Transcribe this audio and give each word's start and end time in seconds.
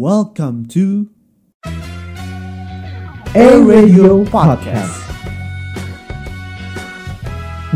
Welcome 0.00 0.64
to 0.72 1.12
A 3.36 3.60
Radio 3.60 4.24
Podcast. 4.24 4.96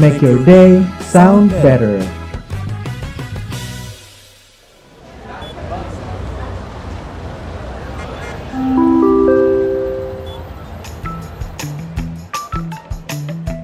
Make 0.00 0.24
your 0.24 0.40
day 0.40 0.88
sound 1.04 1.52
better. 1.60 2.00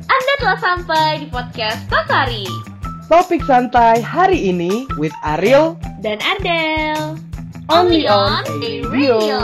Anda 0.04 0.34
telah 0.36 0.60
sampai 0.60 1.24
di 1.24 1.32
podcast 1.32 1.88
Tosari 1.88 2.44
Topik 3.08 3.40
santai 3.48 4.04
hari 4.04 4.52
ini 4.52 4.84
with 5.00 5.16
Ariel 5.24 5.80
dan 6.04 6.20
Adele. 6.20 7.29
Only 7.70 8.02
on 8.10 8.42
Radio. 8.90 9.38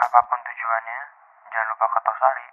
Apa 0.00 0.18
pun 0.24 0.38
tujuannya, 0.48 1.00
jangan 1.44 1.66
lupa 1.68 1.86
ke 1.92 2.00
Tosari. 2.00 2.44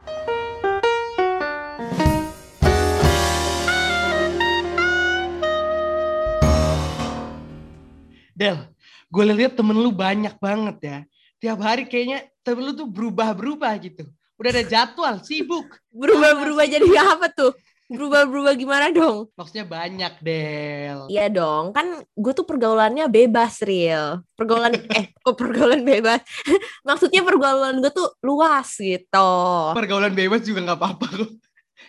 Del, 8.35 8.67
gue 9.07 9.23
lihat 9.31 9.55
temen 9.55 9.79
lu 9.79 9.95
banyak 9.95 10.35
banget 10.35 10.77
ya. 10.84 10.99
Tiap 11.40 11.63
hari 11.63 11.88
kayaknya 11.88 12.27
temen 12.43 12.68
lu 12.68 12.76
tuh 12.76 12.91
berubah-berubah 12.91 13.79
gitu. 13.79 14.12
Udah 14.35 14.52
ada 14.52 14.68
jadwal, 14.68 15.23
sibuk. 15.23 15.71
Berubah-berubah 15.95 16.68
jadi 16.68 16.84
apa 16.99 17.31
tuh? 17.31 17.55
Berubah-berubah 17.89 18.53
gimana 18.53 18.93
dong? 18.93 19.34
Maksudnya 19.34 19.66
banyak, 19.66 20.13
Del. 20.21 21.09
Iya 21.09 21.25
dong, 21.34 21.73
kan 21.73 22.05
gue 22.05 22.34
tuh 22.38 22.45
pergaulannya 22.45 23.09
bebas, 23.09 23.65
real. 23.65 24.21
Pergaulan, 24.38 24.77
eh, 24.98 25.09
kok 25.17 25.34
pergaulan 25.34 25.81
bebas? 25.81 26.21
Maksudnya 26.88 27.26
pergaulan 27.26 27.81
gue 27.81 27.90
tuh 27.90 28.13
luas 28.21 28.70
gitu. 28.77 29.34
Pergaulan 29.73 30.13
bebas 30.13 30.46
juga 30.46 30.70
nggak 30.70 30.77
apa-apa 30.77 31.05
kok. 31.18 31.31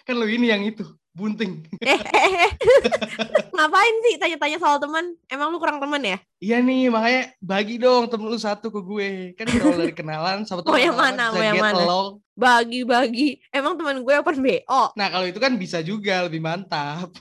Kan 0.08 0.16
lu 0.16 0.24
ini 0.24 0.48
yang 0.48 0.64
itu, 0.64 0.88
bunting. 1.20 1.68
Eh, 1.84 2.00
eh, 2.00 2.32
eh. 2.48 2.50
ngapain 3.52 3.96
sih 4.08 4.16
tanya-tanya 4.16 4.56
soal 4.56 4.80
teman? 4.80 5.12
Emang 5.28 5.52
lu 5.52 5.60
kurang 5.60 5.76
teman 5.76 6.00
ya? 6.00 6.16
Iya 6.40 6.64
nih, 6.64 6.88
makanya 6.88 7.22
bagi 7.44 7.76
dong 7.76 8.08
temen 8.08 8.32
lu 8.32 8.40
satu 8.40 8.72
ke 8.72 8.80
gue. 8.80 9.10
Kan 9.36 9.52
berawal 9.52 9.84
dari 9.84 9.92
kenalan, 9.92 10.48
sama 10.48 10.64
Mau 10.66 10.80
yang 10.80 10.96
mana, 10.96 11.28
mau 11.28 11.44
yang 11.44 11.60
mana? 11.60 11.84
Bagi-bagi. 12.32 13.44
Emang 13.52 13.76
teman 13.76 14.00
gue 14.00 14.14
open 14.16 14.40
BO. 14.40 14.96
Nah 14.96 15.06
kalau 15.12 15.28
itu 15.28 15.36
kan 15.36 15.52
bisa 15.60 15.84
juga, 15.84 16.24
lebih 16.24 16.40
mantap. 16.40 17.12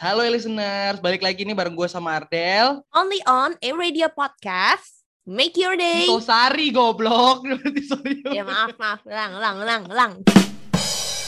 Halo 0.00 0.24
listeners, 0.24 0.98
balik 0.98 1.20
lagi 1.22 1.44
nih 1.44 1.54
bareng 1.54 1.76
gue 1.76 1.86
sama 1.86 2.16
Ardel. 2.16 2.80
Only 2.90 3.20
on 3.28 3.54
A 3.60 3.70
Radio 3.76 4.08
Podcast. 4.10 5.04
Make 5.22 5.54
your 5.54 5.78
day. 5.78 6.10
Tosari 6.10 6.74
goblok. 6.74 7.46
Sorry. 7.92 8.26
Ya 8.26 8.42
maaf, 8.42 8.74
maaf. 8.74 9.06
Lang, 9.06 9.38
lang, 9.38 9.56
lang, 9.62 9.82
lang. 9.86 10.12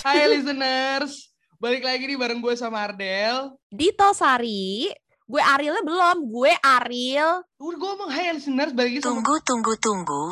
Hai 0.02 0.27
listeners, 0.27 1.33
balik 1.56 1.83
lagi 1.83 2.05
nih 2.05 2.16
bareng 2.16 2.41
gue 2.41 2.55
sama 2.55 2.83
Ardel. 2.83 3.55
Dito 3.69 4.08
Sari. 4.12 4.91
Gue 5.24 5.41
Arielnya 5.41 5.80
belum. 5.83 6.28
Gue 6.28 6.52
Ariel. 6.55 7.41
Udah 7.56 7.77
gue 7.77 7.88
ngomong 7.91 8.11
hai 8.11 8.28
listeners, 8.30 8.72
balik 8.72 8.91
lagi 8.91 9.00
sama 9.00 9.08
Tunggu, 9.11 9.34
tunggu, 9.41 9.72
tunggu. 9.78 10.24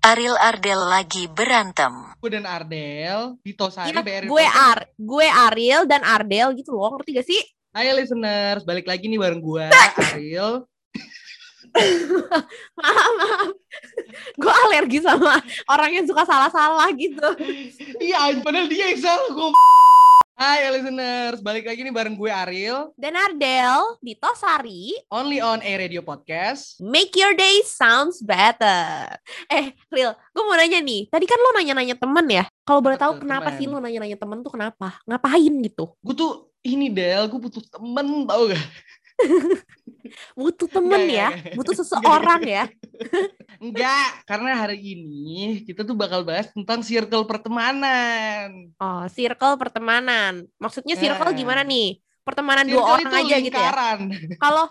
Ariel 0.00 0.38
Ardel 0.38 0.80
lagi 0.80 1.26
berantem. 1.26 1.90
gue 2.16 2.30
dan 2.32 2.46
Ardel 2.46 3.34
di 3.42 3.52
Tosari 3.52 3.90
Iya, 3.90 4.02
BRI. 4.02 4.26
gue 4.26 4.44
Ar, 4.46 4.78
gue 4.94 5.26
Ariel 5.50 5.82
dan 5.84 6.02
Ardel 6.02 6.54
gitu 6.54 6.70
loh, 6.72 6.94
ngerti 6.94 7.10
gak 7.12 7.26
sih? 7.26 7.42
Hai 7.70 7.90
listeners, 7.90 8.62
balik 8.62 8.86
lagi 8.86 9.04
nih 9.04 9.18
bareng 9.18 9.42
gue 9.42 9.66
Ariel. 9.66 10.62
Maaf, 12.78 13.10
maaf. 13.12 13.48
gue 14.32 14.52
alergi 14.64 14.96
sama 14.96 15.36
orang 15.66 15.90
yang 15.92 16.06
suka 16.06 16.22
salah-salah 16.22 16.88
gitu. 16.94 17.26
Iya, 17.98 18.32
padahal 18.40 18.64
dia 18.64 18.94
yang 18.94 19.02
salah 19.02 19.28
gue. 19.28 19.50
Hai 20.36 20.68
listeners, 20.68 21.40
balik 21.40 21.64
lagi 21.64 21.80
nih 21.80 21.88
bareng 21.88 22.12
gue 22.12 22.28
Ariel. 22.28 22.92
Dan 22.92 23.16
Ardel 23.16 23.96
di 24.04 24.12
Tosari, 24.12 24.92
Only 25.08 25.40
on 25.40 25.64
A 25.64 25.72
Radio 25.80 26.04
Podcast. 26.04 26.76
make 26.84 27.16
your 27.16 27.32
day 27.32 27.64
sounds 27.64 28.20
better. 28.20 29.16
Eh, 29.48 29.72
Real, 29.88 30.12
gue 30.12 30.44
mau 30.44 30.52
nanya 30.52 30.84
nih. 30.84 31.08
Tadi 31.08 31.24
kan 31.24 31.40
lo 31.40 31.56
nanya-nanya 31.56 31.96
temen 31.96 32.26
ya. 32.28 32.44
Kalau 32.68 32.84
boleh 32.84 33.00
tahu 33.00 33.24
kenapa 33.24 33.48
temen. 33.48 33.56
sih 33.56 33.64
lo 33.64 33.80
nanya-nanya 33.80 34.20
temen 34.20 34.44
tuh 34.44 34.52
kenapa? 34.52 35.00
Ngapain 35.08 35.54
gitu? 35.64 35.96
Gue 36.04 36.12
tuh 36.12 36.52
ini 36.60 36.92
Del, 36.92 37.32
gue 37.32 37.40
butuh 37.40 37.64
temen 37.72 38.28
tau 38.28 38.52
gak? 38.52 38.60
Butuh 40.38 40.70
temen 40.70 41.02
ya, 41.10 41.34
butuh 41.58 41.74
seseorang 41.82 42.38
ya. 42.46 42.64
Enggak, 43.58 44.22
karena 44.22 44.54
hari 44.54 44.78
ini 44.78 45.66
kita 45.66 45.82
tuh 45.82 45.98
bakal 45.98 46.22
bahas 46.22 46.46
tentang 46.54 46.84
circle 46.86 47.26
pertemanan. 47.26 48.70
Oh, 48.78 49.02
circle 49.10 49.58
pertemanan. 49.58 50.46
Maksudnya 50.62 50.94
circle 50.94 51.34
Nah. 51.34 51.36
gimana 51.36 51.62
nih? 51.66 51.98
Pertemanan 52.26 52.66
dua 52.66 52.74
Circle 52.76 52.90
orang 52.90 53.06
itu 53.06 53.14
aja 53.16 53.36
gitu 53.38 53.54
ya? 53.54 53.62
lingkaran. 53.62 53.98
Kalau 54.44 54.64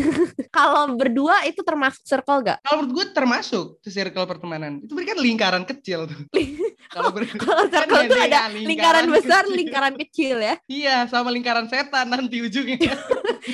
kalau 0.56 0.82
berdua 0.94 1.42
itu 1.42 1.60
termasuk 1.60 2.02
circle 2.02 2.38
gak? 2.40 2.58
Kalau 2.60 2.76
menurut 2.80 2.92
gue 2.94 3.06
termasuk 3.10 3.66
tuh 3.78 3.90
circle 3.90 4.24
pertemanan. 4.24 4.78
Itu 4.78 4.94
berarti 4.94 5.10
kan 5.10 5.18
lingkaran 5.18 5.64
kecil 5.64 6.06
tuh. 6.06 6.20
Kalau 6.94 7.10
ber- 7.10 7.26
Kalau 7.28 7.66
kan 7.66 7.74
circle 7.82 8.02
itu 8.04 8.14
beda 8.16 8.24
ada 8.24 8.38
ya, 8.48 8.62
lingkaran 8.62 9.06
besar, 9.08 9.42
kecil. 9.42 9.56
lingkaran 9.56 9.94
kecil 9.96 10.36
ya, 10.38 10.54
Iya, 10.64 10.96
sama 11.06 11.28
lingkaran 11.28 11.66
setan 11.66 12.06
nanti 12.06 12.40
ujungnya. 12.40 12.78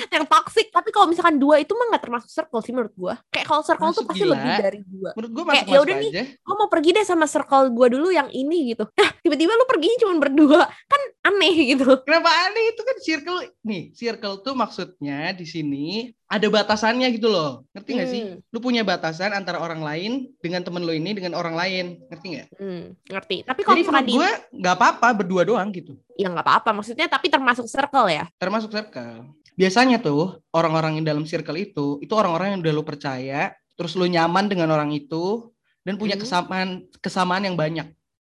yang 0.07 0.25
toxic. 0.25 0.69
Tapi 0.69 0.89
kalau 0.89 1.07
misalkan 1.07 1.37
dua 1.37 1.57
itu 1.57 1.73
mah 1.73 1.89
nggak 1.89 2.03
termasuk 2.03 2.29
circle 2.29 2.61
sih 2.61 2.71
menurut 2.71 2.93
gua. 2.93 3.13
Kayak 3.27 3.45
kalau 3.47 3.61
circle 3.61 3.89
tuh 3.89 3.95
Masuk 3.99 4.07
pasti 4.07 4.21
gila. 4.21 4.33
lebih 4.33 4.51
dari 4.59 4.79
dua. 4.83 5.09
Menurut 5.13 5.31
gue 5.31 5.43
Kayak, 5.43 5.49
masuk-masuk 5.49 5.75
yaudah 5.75 5.95
nih. 5.97 6.09
aja. 6.09 6.23
Gue 6.37 6.55
mau 6.55 6.67
pergi 6.67 6.89
deh 6.91 7.05
sama 7.05 7.25
circle 7.25 7.63
gua 7.71 7.87
dulu 7.87 8.07
yang 8.09 8.29
ini 8.31 8.57
gitu. 8.69 8.83
Nah, 8.87 9.09
tiba-tiba 9.17 9.51
lu 9.51 9.65
perginya 9.65 9.97
cuma 9.99 10.13
berdua, 10.17 10.61
kan 10.67 11.01
aneh 11.27 11.75
gitu. 11.75 11.85
Kenapa 12.03 12.31
aneh 12.47 12.71
itu 12.71 12.81
kan 12.81 12.97
circle 12.99 13.37
nih, 13.61 13.83
circle 13.91 14.39
tuh 14.39 14.53
maksudnya 14.53 15.31
di 15.31 15.43
sini 15.43 15.85
ada 16.25 16.47
batasannya 16.47 17.07
gitu 17.11 17.27
loh. 17.27 17.63
Ngerti 17.71 17.89
nggak 17.91 18.09
sih? 18.09 18.21
Hmm. 18.23 18.37
Lu 18.51 18.59
punya 18.59 18.83
batasan 18.83 19.31
antara 19.31 19.59
orang 19.59 19.79
lain 19.79 20.11
dengan 20.39 20.63
temen 20.63 20.83
lu 20.83 20.91
ini 20.91 21.11
dengan 21.11 21.35
orang 21.35 21.55
lain. 21.55 21.85
Ngerti 22.07 22.25
nggak? 22.31 22.47
Hmm, 22.55 22.83
ngerti. 23.07 23.37
Tapi 23.43 23.61
kalau 23.63 23.75
misalkan 23.75 24.05
gue 24.07 24.29
nggak 24.59 24.75
apa-apa 24.75 25.07
berdua 25.15 25.43
doang 25.43 25.67
gitu. 25.71 25.95
ya 26.15 26.27
nggak 26.27 26.45
apa-apa. 26.45 26.69
Maksudnya 26.73 27.07
tapi 27.07 27.27
termasuk 27.27 27.67
circle 27.67 28.07
ya. 28.07 28.25
Termasuk 28.39 28.71
circle. 28.71 29.31
Biasanya 29.57 29.97
tuh 29.97 30.37
orang-orang 30.53 31.01
yang 31.01 31.05
dalam 31.05 31.25
circle 31.25 31.57
itu 31.57 31.97
itu 31.99 32.13
orang-orang 32.13 32.53
yang 32.53 32.59
udah 32.61 32.73
lu 32.73 32.83
percaya, 32.85 33.51
terus 33.73 33.97
lu 33.97 34.05
nyaman 34.05 34.45
dengan 34.45 34.69
orang 34.69 34.93
itu 34.93 35.49
dan 35.81 35.97
punya 35.97 36.13
Hmm. 36.13 36.23
kesamaan 36.27 36.69
kesamaan 36.99 37.43
yang 37.47 37.55
banyak. 37.57 37.87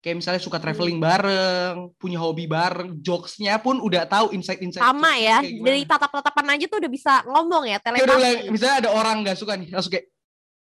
Kayak 0.06 0.22
misalnya 0.22 0.38
suka 0.38 0.62
traveling 0.62 1.02
bareng, 1.02 1.90
punya 1.98 2.22
hobi 2.22 2.46
bareng, 2.46 3.02
jokesnya 3.02 3.58
pun 3.58 3.82
udah 3.82 4.06
tahu 4.06 4.30
insight-insight. 4.30 4.78
Sama 4.78 5.18
ya. 5.18 5.42
Dari 5.42 5.82
tatap-tatapan 5.82 6.54
aja 6.54 6.70
tuh 6.70 6.78
udah 6.78 6.86
bisa 6.86 7.26
ngomong 7.26 7.66
ya, 7.66 7.82
Kayak 7.82 8.06
udah 8.06 8.14
telepati. 8.14 8.54
misalnya 8.54 8.76
ada 8.86 8.90
orang 8.94 9.26
nggak 9.26 9.34
suka 9.34 9.58
nih, 9.58 9.74
langsung 9.74 9.90
kayak 9.90 10.06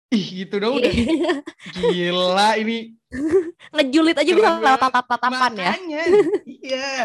ih 0.09 0.25
gitu 0.41 0.55
dong 0.57 0.81
udah 0.81 0.89
gila 1.93 2.57
ini 2.57 2.93
Ngejulit 3.77 4.17
aja 4.17 4.31
bisa 4.33 4.49
lewat 4.57 4.81
tatap-tatapan 4.81 5.51
ya. 5.53 5.71
makanya 5.73 6.01
iya 6.45 6.95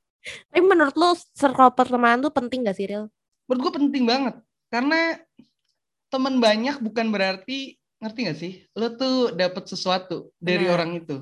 Tapi 0.52 0.60
menurut 0.60 0.92
lu 0.94 1.12
circle 1.32 1.72
pertemanan 1.72 2.20
tuh 2.20 2.28
penting 2.28 2.64
gak 2.64 2.76
sih, 2.76 2.88
Ril? 2.88 3.08
menurut 3.44 3.60
gue 3.60 3.72
penting 3.76 4.04
banget 4.06 4.34
karena 4.68 5.18
teman 6.06 6.38
banyak 6.38 6.78
bukan 6.78 7.10
berarti 7.10 7.74
ngerti 7.98 8.20
gak 8.24 8.38
sih 8.38 8.52
lo 8.72 8.94
tuh 8.94 9.32
dapat 9.32 9.64
sesuatu 9.66 10.30
dari 10.38 10.64
Benar. 10.64 10.74
orang 10.76 10.90
itu 10.96 11.16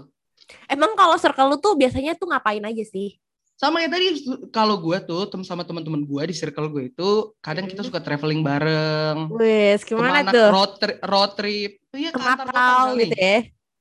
Emang 0.67 0.93
kalau 0.93 1.17
circle 1.17 1.49
lu 1.49 1.57
tuh 1.57 1.75
biasanya 1.75 2.13
tuh 2.13 2.27
ngapain 2.27 2.63
aja 2.63 2.85
sih? 2.85 3.17
sama 3.55 3.83
kayak 3.83 3.91
tadi 3.91 4.07
kalau 4.49 4.79
gue 4.79 4.95
tuh 5.03 5.27
tem 5.27 5.43
sama 5.43 5.67
teman-teman 5.67 5.99
gue 6.01 6.23
di 6.25 6.33
circle 6.33 6.71
gue 6.71 6.89
itu 6.89 7.11
kadang 7.39 7.67
kita 7.67 7.83
Hmm. 7.83 7.91
suka 7.91 7.99
traveling 7.99 8.39
bareng 8.39 9.35
Wes, 9.35 9.83
gimana 9.83 10.23
ke 10.23 10.23
mana 10.23 10.31
tuh? 10.31 10.49
road 10.49 10.73
trip 10.79 10.99
road 11.03 11.33
trip 11.35 11.73
iya 11.91 12.11
Ke 12.11 12.17
ke 12.17 12.23
antar 12.23 12.47
kota 12.47 12.55
Macau 12.55 12.87
kali. 12.89 13.03
gitu 13.03 13.17
ya. 13.19 13.39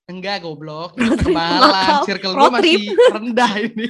Enggak 0.08 0.36
goblok, 0.42 0.92
ke. 0.96 1.30
Macau. 1.30 2.02
Circle 2.06 2.34
gue 2.34 2.50
masih 2.50 2.82
rendah 3.14 3.54
ini. 3.60 3.88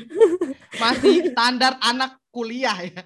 Masih 0.75 1.15
standar 1.29 1.79
anak 1.79 2.11
kuliah 2.27 2.77
ya. 2.83 3.01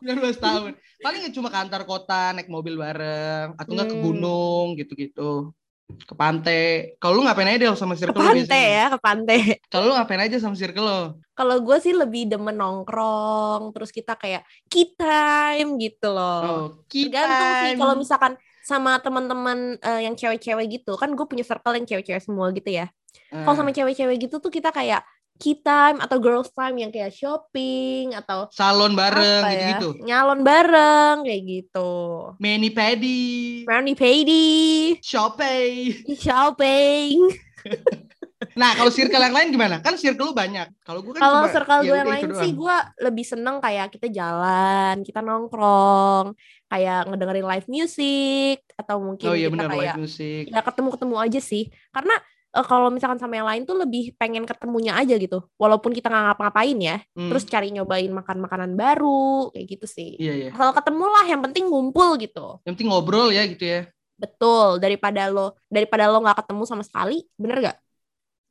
tahun. 0.38 0.70
Paling 0.96 1.20
ya 1.20 1.30
cuma 1.32 1.48
ke 1.48 1.58
antar 1.58 1.82
kota, 1.82 2.32
naik 2.32 2.46
mobil 2.46 2.74
bareng. 2.74 3.58
Atau 3.58 3.74
enggak 3.74 3.88
ke 3.88 3.96
Hmm. 3.98 4.04
gunung 4.04 4.66
gitu-gitu. 4.74 5.52
Ke 5.84 6.14
pantai. 6.16 6.60
Kalau 6.96 7.20
lu 7.20 7.22
ngapain 7.28 7.48
aja 7.48 7.60
Del 7.60 7.76
sama 7.76 7.94
Ke 7.94 8.08
circle 8.08 8.16
lu 8.16 8.24
pantai 8.24 8.40
biasanya? 8.48 8.68
ya, 8.72 8.84
ke 8.88 8.98
pantai. 8.98 9.38
Kalau 9.72 9.84
lu 9.88 9.92
ngapain 9.94 10.22
aja 10.24 10.36
sama 10.40 10.56
circle 10.56 10.84
lo? 10.84 11.00
Kalau 11.36 11.56
gue 11.60 11.76
sih 11.82 11.92
lebih 11.92 12.30
demen 12.30 12.56
nongkrong, 12.56 13.74
terus 13.74 13.90
kita 13.92 14.16
kayak 14.16 14.46
key 14.72 14.96
time 14.96 15.76
gitu 15.76 16.08
loh. 16.08 16.42
Oh, 16.42 16.64
kita. 16.88 17.10
Tergantung 17.20 17.52
sih 17.60 17.72
kalau 17.76 17.94
misalkan 17.98 18.32
sama 18.64 18.96
teman-teman 19.02 19.76
eh, 19.76 20.08
yang 20.08 20.16
cewek-cewek 20.16 20.66
gitu, 20.80 20.96
kan 20.96 21.12
gue 21.12 21.26
punya 21.28 21.44
circle 21.44 21.76
yang 21.76 21.84
cewek-cewek 21.84 22.22
semua 22.22 22.48
gitu 22.54 22.70
ya. 22.70 22.88
Kalau 23.34 23.56
sama 23.58 23.74
cewek-cewek 23.74 24.16
gitu 24.26 24.38
tuh 24.38 24.50
kita 24.50 24.70
kayak 24.70 25.02
key 25.36 25.58
time 25.58 25.98
atau 25.98 26.22
girls 26.22 26.50
time 26.54 26.78
yang 26.78 26.90
kayak 26.94 27.10
shopping 27.10 28.14
atau 28.14 28.46
Salon 28.54 28.94
bareng 28.94 29.42
ya, 29.50 29.76
gitu-gitu. 29.76 29.88
nyalon 30.06 30.40
bareng 30.46 31.26
kayak 31.26 31.42
gitu. 31.42 31.92
Mani 32.38 32.70
pedi, 32.70 33.62
Brownie 33.66 33.98
payday, 33.98 34.98
shopping. 35.02 36.06
shopping. 36.14 37.18
Nah, 38.54 38.76
kalau 38.76 38.92
circle 38.92 39.24
yang 39.24 39.32
lain 39.32 39.48
gimana? 39.50 39.80
Kan 39.80 39.96
circle 39.96 40.30
lu 40.30 40.34
banyak. 40.36 40.68
Kalau 40.84 41.00
gue 41.00 41.16
kan 41.16 41.20
Kalau 41.24 41.40
circle 41.48 41.80
ya 41.80 41.88
gue 41.88 41.96
yang 41.96 42.12
lain 42.12 42.30
sih 42.44 42.52
gue 42.52 42.76
lebih 43.00 43.24
seneng 43.24 43.56
kayak 43.58 43.88
kita 43.88 44.12
jalan, 44.12 45.00
kita 45.00 45.24
nongkrong, 45.24 46.36
kayak 46.68 47.08
ngedengerin 47.08 47.46
live 47.48 47.68
music 47.72 48.60
atau 48.76 49.00
mungkin 49.00 49.32
Oh 49.32 49.36
iya 49.36 49.48
kita 49.48 49.54
benar 49.56 49.68
kayak 49.72 49.96
live 49.96 50.00
music. 50.04 50.42
ya 50.52 50.60
ketemu-ketemu 50.60 51.16
aja 51.16 51.40
sih. 51.40 51.64
Karena 51.88 52.14
eh, 52.54 52.64
kalau 52.64 52.88
misalkan 52.88 53.18
sama 53.18 53.34
yang 53.34 53.48
lain 53.50 53.62
tuh 53.66 53.74
lebih 53.74 54.14
pengen 54.14 54.46
ketemunya 54.46 54.94
aja 54.94 55.18
gitu. 55.18 55.42
Walaupun 55.58 55.90
kita 55.90 56.06
nggak 56.06 56.24
ngapa-ngapain 56.32 56.78
ya, 56.78 56.96
Hmm, 57.12 57.28
terus 57.34 57.44
cari 57.44 57.74
nyobain 57.74 58.08
makan 58.08 58.38
makanan 58.40 58.70
baru 58.78 59.50
kayak 59.50 59.66
gitu 59.66 59.86
sih. 59.90 60.14
Iya 60.16 60.32
iya. 60.38 60.50
Kalau 60.54 60.70
ketemu 60.70 61.04
lah 61.10 61.24
yang 61.26 61.42
penting 61.42 61.64
ngumpul 61.66 62.14
gitu. 62.16 62.62
Yang 62.62 62.72
penting 62.78 62.88
ngobrol 62.88 63.28
ya 63.34 63.42
gitu 63.50 63.64
ya. 63.66 63.80
Betul, 64.14 64.78
daripada 64.78 65.26
lo 65.26 65.58
daripada 65.66 66.06
lo 66.06 66.22
nggak 66.22 66.46
ketemu 66.46 66.62
sama 66.64 66.86
sekali, 66.86 67.26
bener 67.34 67.58
gak? 67.60 67.76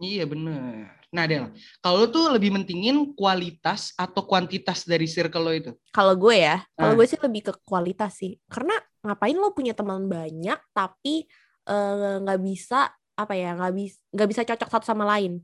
Iya 0.03 0.27
bener. 0.27 0.91
Nah 1.13 1.23
Del, 1.29 1.53
kalau 1.79 2.03
lu 2.03 2.07
tuh 2.09 2.25
lebih 2.33 2.49
mentingin 2.49 3.13
kualitas 3.13 3.93
atau 3.93 4.25
kuantitas 4.25 4.83
dari 4.83 5.05
circle 5.05 5.45
lo 5.45 5.53
itu? 5.53 5.71
Kalau 5.93 6.17
gue 6.17 6.35
ya, 6.35 6.65
kalau 6.73 6.91
Ah. 6.91 6.97
gue 6.97 7.05
sih 7.05 7.21
lebih 7.21 7.41
ke 7.47 7.53
kualitas 7.63 8.17
sih. 8.17 8.35
Karena 8.49 8.73
ngapain 9.05 9.37
lo 9.37 9.53
punya 9.53 9.71
teman 9.71 10.09
banyak 10.09 10.59
tapi 10.73 11.29
eh, 11.63 12.15
nggak 12.19 12.41
bisa 12.43 12.91
apa 13.13 13.33
ya 13.37 13.53
nggak 13.53 13.73
bisa 13.77 13.97
nggak 14.09 14.29
bisa 14.29 14.41
cocok 14.47 14.69
satu 14.69 14.85
sama 14.89 15.05
lain 15.05 15.41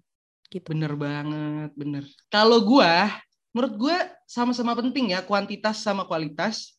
gitu. 0.49 0.65
Bener 0.73 0.97
banget, 0.97 1.69
bener. 1.77 2.03
Kalau 2.27 2.57
gua, 2.65 3.13
menurut 3.53 3.73
gua 3.77 3.97
sama-sama 4.25 4.73
penting 4.73 5.13
ya 5.13 5.21
kuantitas 5.21 5.77
sama 5.79 6.09
kualitas. 6.09 6.73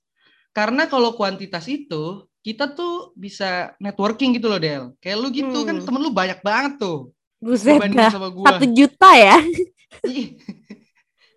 Karena 0.51 0.91
kalau 0.91 1.15
kuantitas 1.15 1.71
itu 1.71 2.27
kita 2.43 2.67
tuh 2.75 3.15
bisa 3.15 3.71
networking 3.79 4.35
gitu 4.35 4.51
loh 4.51 4.59
Del. 4.59 4.91
Kayak 4.99 5.17
lu 5.23 5.29
gitu 5.31 5.59
kan 5.63 5.79
Hmm. 5.79 5.87
temen 5.87 6.03
lu 6.03 6.11
banyak 6.11 6.43
banget 6.43 6.83
tuh. 6.83 7.15
Buset 7.39 7.79
dah, 7.95 8.11
sama 8.11 8.29
gua. 8.29 8.59
satu 8.59 8.67
juta 8.75 9.11
ya? 9.15 9.39
Ih. 10.11 10.35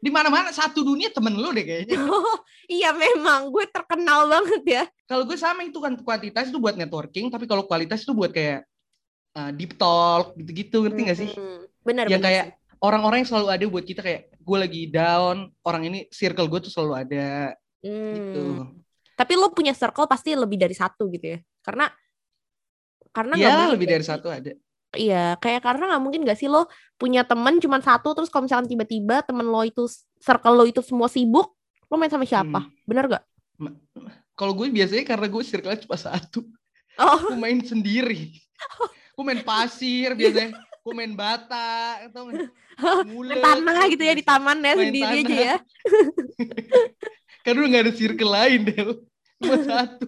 Di 0.03 0.11
mana-mana 0.11 0.51
satu 0.51 0.83
dunia 0.83 1.07
temen 1.13 1.37
lu 1.37 1.53
deh 1.55 1.63
kayaknya. 1.63 1.95
iya 2.67 2.91
memang, 2.91 3.47
gue 3.47 3.63
terkenal 3.71 4.27
banget 4.27 4.63
ya. 4.67 4.83
Kalau 5.07 5.23
gue 5.23 5.39
sama 5.39 5.63
itu 5.63 5.79
kan 5.79 5.95
kuantitas 5.95 6.51
itu 6.51 6.59
buat 6.59 6.75
networking, 6.75 7.31
tapi 7.31 7.47
kalau 7.47 7.63
kualitas 7.63 8.03
itu 8.03 8.11
buat 8.11 8.35
kayak 8.35 8.67
uh, 9.37 9.51
deep 9.53 9.77
talk 9.77 10.33
gitu-gitu, 10.37 10.85
ngerti 10.85 11.01
gak 11.05 11.19
sih? 11.19 11.29
Hmm, 11.33 11.65
Bener 11.83 12.05
Yang 12.07 12.21
bener 12.21 12.27
kayak 12.29 12.45
orang-orang 12.79 13.17
yang 13.23 13.29
selalu 13.29 13.47
ada 13.51 13.65
buat 13.67 13.85
kita 13.85 14.01
kayak 14.03 14.21
gue 14.39 14.57
lagi 14.59 14.81
down, 14.91 15.51
orang 15.63 15.81
ini 15.87 15.99
circle 16.11 16.47
gue 16.47 16.59
tuh 16.67 16.71
selalu 16.71 16.93
ada 17.07 17.27
Hmm. 17.83 18.15
gitu. 18.15 18.43
Tapi 19.19 19.33
lo 19.35 19.51
punya 19.51 19.75
circle 19.75 20.07
pasti 20.07 20.31
lebih 20.39 20.55
dari 20.55 20.71
satu 20.71 21.11
gitu 21.11 21.35
ya? 21.35 21.39
Karena 21.59 21.91
karena 23.11 23.35
nggak 23.35 23.51
Ya 23.51 23.69
lebih 23.69 23.85
nggak 23.85 23.95
dari 23.99 24.05
satu 24.07 24.27
ada. 24.31 24.51
Iya, 24.93 25.35
kayak 25.41 25.61
karena 25.65 25.83
nggak 25.89 26.03
mungkin 26.05 26.21
gak 26.21 26.37
sih 26.37 26.47
lo 26.47 26.69
punya 27.01 27.25
temen 27.25 27.57
cuma 27.57 27.81
satu 27.81 28.13
terus 28.13 28.29
kalau 28.29 28.45
misalkan 28.45 28.69
tiba-tiba 28.69 29.25
temen 29.25 29.49
lo 29.49 29.65
itu 29.65 29.89
circle 30.21 30.53
lo 30.53 30.63
itu 30.69 30.85
semua 30.85 31.09
sibuk, 31.09 31.49
lo 31.89 31.95
main 31.97 32.13
sama 32.13 32.23
siapa? 32.29 32.61
Hmm. 32.63 32.71
Bener 32.85 33.05
gak? 33.09 33.23
Kalau 34.33 34.53
gue 34.55 34.69
biasanya 34.69 35.03
karena 35.05 35.27
gue 35.29 35.43
circle 35.45 35.77
cuma 35.83 35.97
satu, 35.97 36.45
Oh, 36.93 37.19
gue 37.33 37.37
main 37.41 37.57
sendiri. 37.65 38.37
Gue 39.13 39.23
main 39.29 39.41
pasir 39.45 40.17
biasanya, 40.17 40.57
gue 40.57 40.93
main 40.97 41.13
bata, 41.13 42.01
atau 42.09 42.33
main 42.33 42.49
main 43.05 43.41
tanah 43.45 43.85
gitu 43.93 44.03
ya 44.03 44.13
di 44.17 44.25
taman 44.25 44.57
ya 44.57 44.73
sendiri 44.73 45.01
aja 45.05 45.35
ya. 45.53 45.55
Karena 47.45 47.59
udah 47.61 47.69
gak 47.69 47.83
ada 47.85 47.93
circle 47.93 48.31
lain 48.33 48.59
deh, 48.65 48.77
cuma 49.37 49.57
satu. 49.61 50.07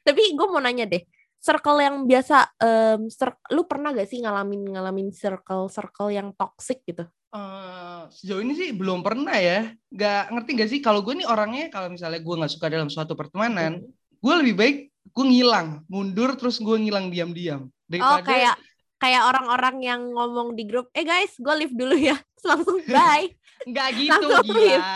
Tapi 0.00 0.22
gue 0.32 0.46
mau 0.48 0.62
nanya 0.62 0.88
deh, 0.88 1.04
circle 1.36 1.84
yang 1.84 1.96
biasa, 2.08 2.48
em, 2.56 3.00
cir- 3.12 3.44
lu 3.52 3.68
pernah 3.68 3.92
gak 3.92 4.08
sih 4.08 4.24
ngalamin 4.24 4.72
ngalamin 4.72 5.12
circle 5.12 5.68
circle 5.68 6.08
yang 6.08 6.32
toxic 6.32 6.80
gitu? 6.88 7.04
Eh, 7.30 8.02
sejauh 8.10 8.40
ini 8.42 8.56
sih 8.56 8.72
belum 8.72 9.04
pernah 9.04 9.36
ya. 9.36 9.68
Gak 9.92 10.32
ngerti 10.32 10.50
gak 10.56 10.70
sih 10.72 10.80
kalau 10.80 11.04
gue 11.04 11.12
nih 11.12 11.28
orangnya 11.28 11.68
kalau 11.68 11.92
misalnya 11.92 12.24
gue 12.24 12.34
nggak 12.40 12.52
suka 12.56 12.66
dalam 12.72 12.88
suatu 12.88 13.12
pertemanan, 13.12 13.84
gue 14.16 14.34
lebih 14.40 14.54
baik 14.56 14.76
gue 15.10 15.24
ngilang, 15.26 15.68
mundur 15.86 16.34
terus 16.34 16.58
gue 16.58 16.76
ngilang 16.76 17.10
diam-diam 17.10 17.66
Oh 17.66 17.70
daripada 17.86 18.22
kayak 18.22 18.54
kayak 18.96 19.22
orang-orang 19.26 19.76
yang 19.80 20.00
ngomong 20.12 20.54
di 20.54 20.64
grup, 20.64 20.92
eh 20.92 21.02
guys, 21.02 21.32
gue 21.34 21.54
live 21.56 21.74
dulu 21.74 21.96
ya, 21.96 22.16
Terus 22.36 22.46
langsung 22.50 22.78
bye. 22.86 23.26
nggak 23.62 23.88
gitu 23.96 24.26
langsung 24.28 24.44
gila. 24.46 24.92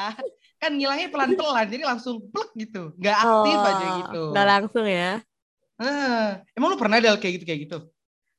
Kan 0.57 0.73
ngilangnya 0.77 1.09
pelan-pelan, 1.13 1.67
jadi 1.69 1.83
langsung 1.85 2.17
plek 2.33 2.51
gitu, 2.57 2.93
nggak 2.97 3.17
aktif 3.17 3.59
aja 3.61 3.85
Oh, 3.85 3.95
gitu. 4.01 4.23
Nggak 4.33 4.47
langsung 4.49 4.87
ya. 4.87 5.11
Eh, 5.75 6.27
emang 6.55 6.69
lu 6.73 6.79
pernah 6.79 6.97
ada 6.97 7.19
kayak 7.19 7.35
gitu 7.37 7.45
kayak 7.45 7.61
gitu? 7.67 7.79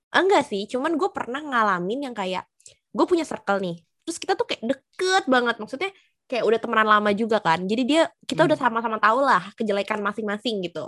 Enggak 0.09 0.47
sih, 0.47 0.63
cuman 0.71 0.95
gue 0.95 1.09
pernah 1.11 1.43
ngalamin 1.43 2.07
yang 2.09 2.15
kayak 2.15 2.47
gue 2.95 3.05
punya 3.05 3.27
circle 3.27 3.59
nih. 3.59 3.75
Terus 4.07 4.17
kita 4.17 4.33
tuh 4.33 4.47
kayak 4.47 4.63
deket 4.63 5.23
banget, 5.27 5.55
maksudnya 5.59 5.91
kayak 6.25 6.43
udah 6.47 6.59
temenan 6.61 6.87
lama 6.87 7.11
juga 7.11 7.37
kan. 7.43 7.61
Jadi 7.67 7.83
dia 7.83 8.01
kita 8.23 8.45
Hmm. 8.45 8.49
udah 8.49 8.57
sama-sama 8.57 8.97
tahu 8.97 9.19
lah 9.21 9.43
kejelekan 9.53 9.99
masing-masing 10.01 10.63
gitu. 10.63 10.87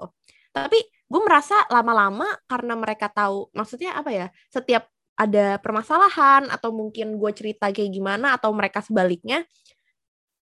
Tapi 0.51 0.79
gue 0.83 1.21
merasa 1.23 1.63
lama-lama 1.71 2.27
karena 2.45 2.73
mereka 2.75 3.07
tahu, 3.07 3.47
maksudnya 3.55 3.95
apa 3.95 4.11
ya? 4.11 4.27
Setiap 4.51 4.88
ada 5.17 5.57
permasalahan 5.57 6.45
atau 6.53 6.69
mungkin 6.69 7.17
gue 7.17 7.31
cerita 7.33 7.73
kayak 7.73 7.89
gimana 7.89 8.38
atau 8.38 8.53
mereka 8.53 8.85
sebaliknya, 8.85 9.41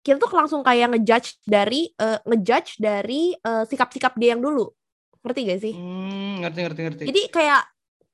kita 0.03 0.19
tuh 0.19 0.31
langsung 0.35 0.63
kayak 0.63 0.95
ngejudge 0.95 1.39
dari 1.47 1.91
eh, 1.95 2.19
ngejudge 2.23 2.79
dari 2.79 3.31
eh, 3.35 3.63
sikap-sikap 3.63 4.15
dia 4.19 4.35
yang 4.35 4.43
dulu. 4.43 4.67
Ngerti 5.23 5.39
gak 5.47 5.61
sih? 5.63 5.73
Hmm, 5.75 6.43
ngerti 6.43 6.59
ngerti 6.63 6.81
ngerti. 6.83 7.03
Jadi 7.11 7.21
kayak 7.31 7.61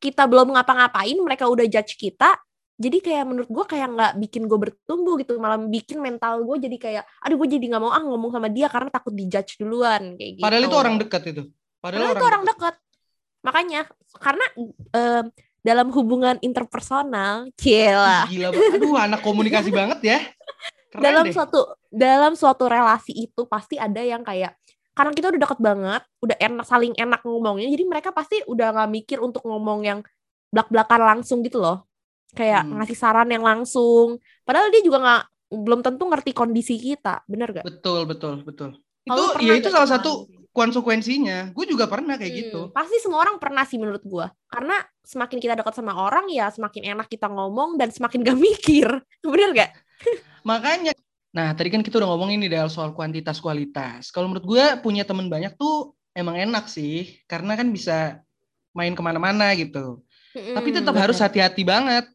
kita 0.02 0.24
belum 0.28 0.54
ngapa-ngapain, 0.54 1.18
mereka 1.22 1.46
udah 1.50 1.66
judge 1.70 1.96
kita. 1.96 2.38
Jadi 2.74 3.06
kayak 3.06 3.24
menurut 3.30 3.50
gue 3.54 3.66
kayak 3.70 3.88
nggak 3.94 4.14
bikin 4.18 4.50
gue 4.50 4.60
bertumbuh 4.60 5.16
gitu, 5.22 5.38
malah 5.38 5.62
bikin 5.62 6.02
mental 6.02 6.42
gue 6.42 6.58
jadi 6.58 6.78
kayak, 6.82 7.04
aduh 7.22 7.38
gue 7.38 7.50
jadi 7.56 7.66
nggak 7.70 7.82
mau 7.86 7.94
ah 7.94 8.02
ngomong 8.02 8.34
sama 8.34 8.50
dia 8.50 8.66
karena 8.66 8.90
takut 8.90 9.14
dijudge 9.14 9.62
duluan 9.62 10.18
kayak 10.18 10.42
gitu. 10.42 10.44
Padahal 10.44 10.64
itu 10.66 10.78
orang 10.78 10.96
dekat 10.98 11.24
itu. 11.30 11.44
Padahal 11.84 12.16
itu 12.16 12.24
orang 12.24 12.44
dekat. 12.48 12.76
Makanya 13.44 13.82
karena 14.24 14.46
em, 14.96 15.26
dalam 15.60 15.88
hubungan 15.92 16.40
interpersonal. 16.40 17.52
Gila 17.60 18.24
banget. 18.56 18.80
Aduh, 18.80 18.96
anak 18.96 19.20
komunikasi 19.20 19.68
banget 19.80 20.00
ya. 20.00 20.20
Keren 20.88 21.04
dalam 21.04 21.26
deh. 21.28 21.34
suatu 21.36 21.60
dalam 21.92 22.34
suatu 22.40 22.70
relasi 22.72 23.12
itu 23.28 23.44
pasti 23.50 23.76
ada 23.76 24.00
yang 24.00 24.24
kayak 24.24 24.56
karena 24.94 25.10
kita 25.10 25.34
udah 25.34 25.42
deket 25.42 25.60
banget, 25.60 26.02
udah 26.22 26.38
enak 26.38 26.66
saling 26.70 26.94
enak 26.94 27.26
ngomongnya, 27.26 27.66
jadi 27.66 27.84
mereka 27.90 28.14
pasti 28.14 28.46
udah 28.46 28.78
nggak 28.78 28.90
mikir 28.94 29.18
untuk 29.18 29.42
ngomong 29.42 29.82
yang 29.82 30.00
belak-belakan 30.54 31.02
langsung 31.18 31.42
gitu 31.42 31.58
loh, 31.58 31.90
kayak 32.38 32.62
Hmm. 32.62 32.78
ngasih 32.78 32.94
saran 32.94 33.26
yang 33.26 33.42
langsung. 33.42 34.22
Padahal 34.46 34.70
dia 34.70 34.86
juga 34.86 35.02
nggak 35.02 35.24
belum 35.66 35.82
tentu 35.82 36.06
ngerti 36.06 36.32
kondisi 36.38 36.78
kita, 36.78 37.26
bener 37.26 37.50
gak? 37.58 37.66
Betul, 37.66 38.06
betul, 38.06 38.46
betul. 38.46 38.78
Kalau 39.02 39.34
Itu 39.34 39.50
ya 39.50 39.54
itu 39.58 39.70
salah 39.74 39.90
satu 39.90 40.30
ngalamin? 40.30 40.43
Konsekuensinya. 40.54 41.50
Gue 41.52 41.66
juga 41.66 41.90
pernah 41.90 42.14
kayak 42.16 42.30
Hmm, 42.32 42.42
gitu. 42.46 42.60
Pasti 42.72 43.02
semua 43.02 43.26
orang 43.26 43.42
pernah 43.42 43.66
sih 43.66 43.82
menurut 43.82 44.06
gua. 44.06 44.30
Karena 44.48 44.78
semakin 45.02 45.38
kita 45.42 45.58
dekat 45.58 45.74
sama 45.74 45.98
orang 45.98 46.30
ya 46.30 46.48
semakin 46.48 46.94
enak 46.96 47.10
kita 47.10 47.26
ngomong 47.28 47.76
dan 47.76 47.90
semakin 47.90 48.22
gak 48.22 48.38
mikir. 48.48 48.88
Bener 49.20 49.50
gak? 49.52 49.72
Makanya, 50.50 50.94
nah 51.34 51.52
tadi 51.58 51.74
kan 51.74 51.82
kita 51.82 51.98
udah 51.98 52.10
ngomongin 52.14 52.38
nih 52.40 52.54
Del 52.54 52.70
soal 52.70 52.94
kuantitas 52.94 53.42
kualitas. 53.42 54.14
Kalau 54.14 54.30
menurut 54.30 54.46
gue 54.46 54.64
punya 54.80 55.02
temen 55.04 55.26
banyak 55.28 55.58
tuh 55.58 55.98
emang 56.14 56.38
enak 56.38 56.70
sih, 56.70 57.18
karena 57.26 57.58
kan 57.58 57.74
bisa 57.74 58.22
main 58.78 58.94
ke 58.94 59.02
mana-mana 59.02 59.50
gitu. 59.58 60.06
Tapi 60.34 60.70
Hmm, 60.70 60.78
tetap 60.82 60.94
harus 60.94 61.18
bener. 61.18 61.26
hati-hati 61.30 61.64
banget, 61.64 62.06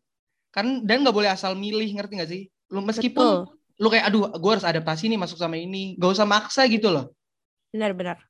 kan 0.53 0.83
dan 0.85 1.03
nggak 1.03 1.17
boleh 1.17 1.31
asal 1.33 1.57
milih, 1.57 1.89
ngerti 1.97 2.13
nggak 2.15 2.31
sih? 2.31 2.43
Lu 2.69 2.85
meskipun 2.85 3.49
Betul. 3.49 3.81
lu 3.81 3.89
kayak 3.89 4.05
aduh, 4.07 4.29
gue 4.29 4.51
harus 4.53 4.67
adaptasi 4.67 5.09
nih 5.09 5.17
masuk 5.17 5.41
sama 5.41 5.57
ini, 5.57 5.97
gak 5.97 6.13
usah 6.13 6.27
maksa 6.29 6.69
gitu 6.69 6.93
loh. 6.93 7.09
Benar-benar. 7.73 8.28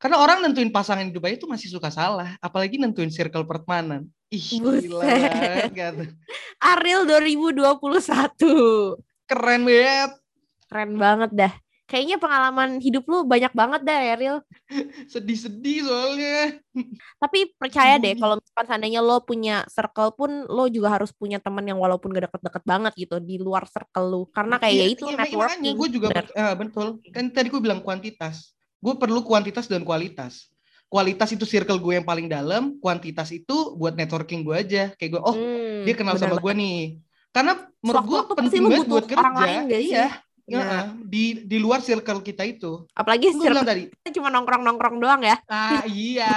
Karena 0.00 0.16
orang 0.16 0.40
nentuin 0.40 0.72
pasangan 0.72 1.04
hidup 1.04 1.28
aja 1.28 1.36
itu 1.36 1.44
masih 1.44 1.68
suka 1.68 1.92
salah, 1.92 2.32
apalagi 2.40 2.80
nentuin 2.80 3.12
circle 3.12 3.44
pertemanan. 3.44 4.08
Ih, 4.32 4.40
gila 4.40 4.80
Buset. 4.80 4.88
banget. 4.96 5.72
kan. 5.76 5.94
Ariel 6.56 7.04
2021. 7.04 8.96
Keren 9.28 9.62
banget. 9.68 10.12
Keren 10.72 10.92
banget 10.96 11.30
dah. 11.36 11.52
Kayaknya 11.84 12.16
pengalaman 12.22 12.78
hidup 12.80 13.04
lu 13.10 13.26
banyak 13.28 13.52
banget 13.52 13.82
dah, 13.84 13.98
Ariel. 14.14 14.38
Sedih-sedih 15.12 15.84
soalnya. 15.84 16.62
Tapi 17.20 17.52
percaya 17.60 18.00
deh, 18.00 18.14
Bumi. 18.16 18.22
kalau 18.22 18.34
misalkan 18.40 18.66
seandainya 18.72 19.02
lo 19.04 19.20
punya 19.20 19.66
circle 19.68 20.14
pun, 20.16 20.46
lo 20.48 20.70
juga 20.72 20.96
harus 20.96 21.12
punya 21.12 21.42
teman 21.42 21.66
yang 21.66 21.76
walaupun 21.76 22.14
gak 22.14 22.30
deket-deket 22.30 22.62
banget 22.64 22.92
gitu, 22.94 23.20
di 23.20 23.36
luar 23.36 23.68
circle 23.68 24.06
lu. 24.06 24.22
Karena 24.32 24.56
kayak 24.56 24.72
Iya, 24.72 24.80
ya 24.80 24.94
itu, 24.94 25.04
iya, 25.10 25.18
networking. 25.18 25.60
Makanya 25.60 25.72
gue 25.76 25.88
juga 25.92 26.06
ah, 26.38 26.54
betul. 26.56 26.86
Kan 27.12 27.24
tadi 27.34 27.52
gue 27.52 27.60
bilang 27.60 27.82
kuantitas. 27.84 28.54
Gue 28.80 28.96
perlu 28.96 29.20
kuantitas 29.20 29.68
dan 29.68 29.84
kualitas. 29.84 30.48
Kualitas 30.90 31.30
itu 31.30 31.46
circle 31.46 31.78
gue 31.78 32.02
yang 32.02 32.06
paling 32.08 32.26
dalam, 32.26 32.74
kuantitas 32.82 33.30
itu 33.30 33.78
buat 33.78 33.94
networking 33.94 34.42
gue 34.42 34.56
aja. 34.56 34.84
Kayak 34.98 35.20
gue, 35.20 35.22
oh 35.22 35.36
Hmm, 35.38 35.86
dia 35.86 35.94
kenal 35.94 36.18
bener 36.18 36.26
sama 36.26 36.36
gue 36.42 36.52
nih. 36.56 36.80
Karena 37.30 37.52
menurut 37.78 38.04
gue 38.10 38.20
penting 38.42 38.60
lu 38.64 38.68
banget 38.74 38.88
buat 38.90 39.06
kerja. 39.06 39.20
orang 39.22 39.36
lain 39.38 39.60
gak 39.70 39.82
sih? 39.86 39.94
Iya. 39.94 40.08
Heeh. 40.50 40.84
di 41.06 41.46
di 41.46 41.62
luar 41.62 41.78
circle 41.78 42.26
kita 42.26 42.42
itu. 42.42 42.82
Apalagi 42.90 43.30
bilang 43.30 43.62
circle 43.62 43.66
tadi. 43.70 43.82
kita 44.02 44.10
cuma 44.18 44.34
nongkrong-nongkrong 44.34 44.98
doang 44.98 45.22
ya. 45.22 45.38
Ah 45.46 45.86
iya. 45.86 46.34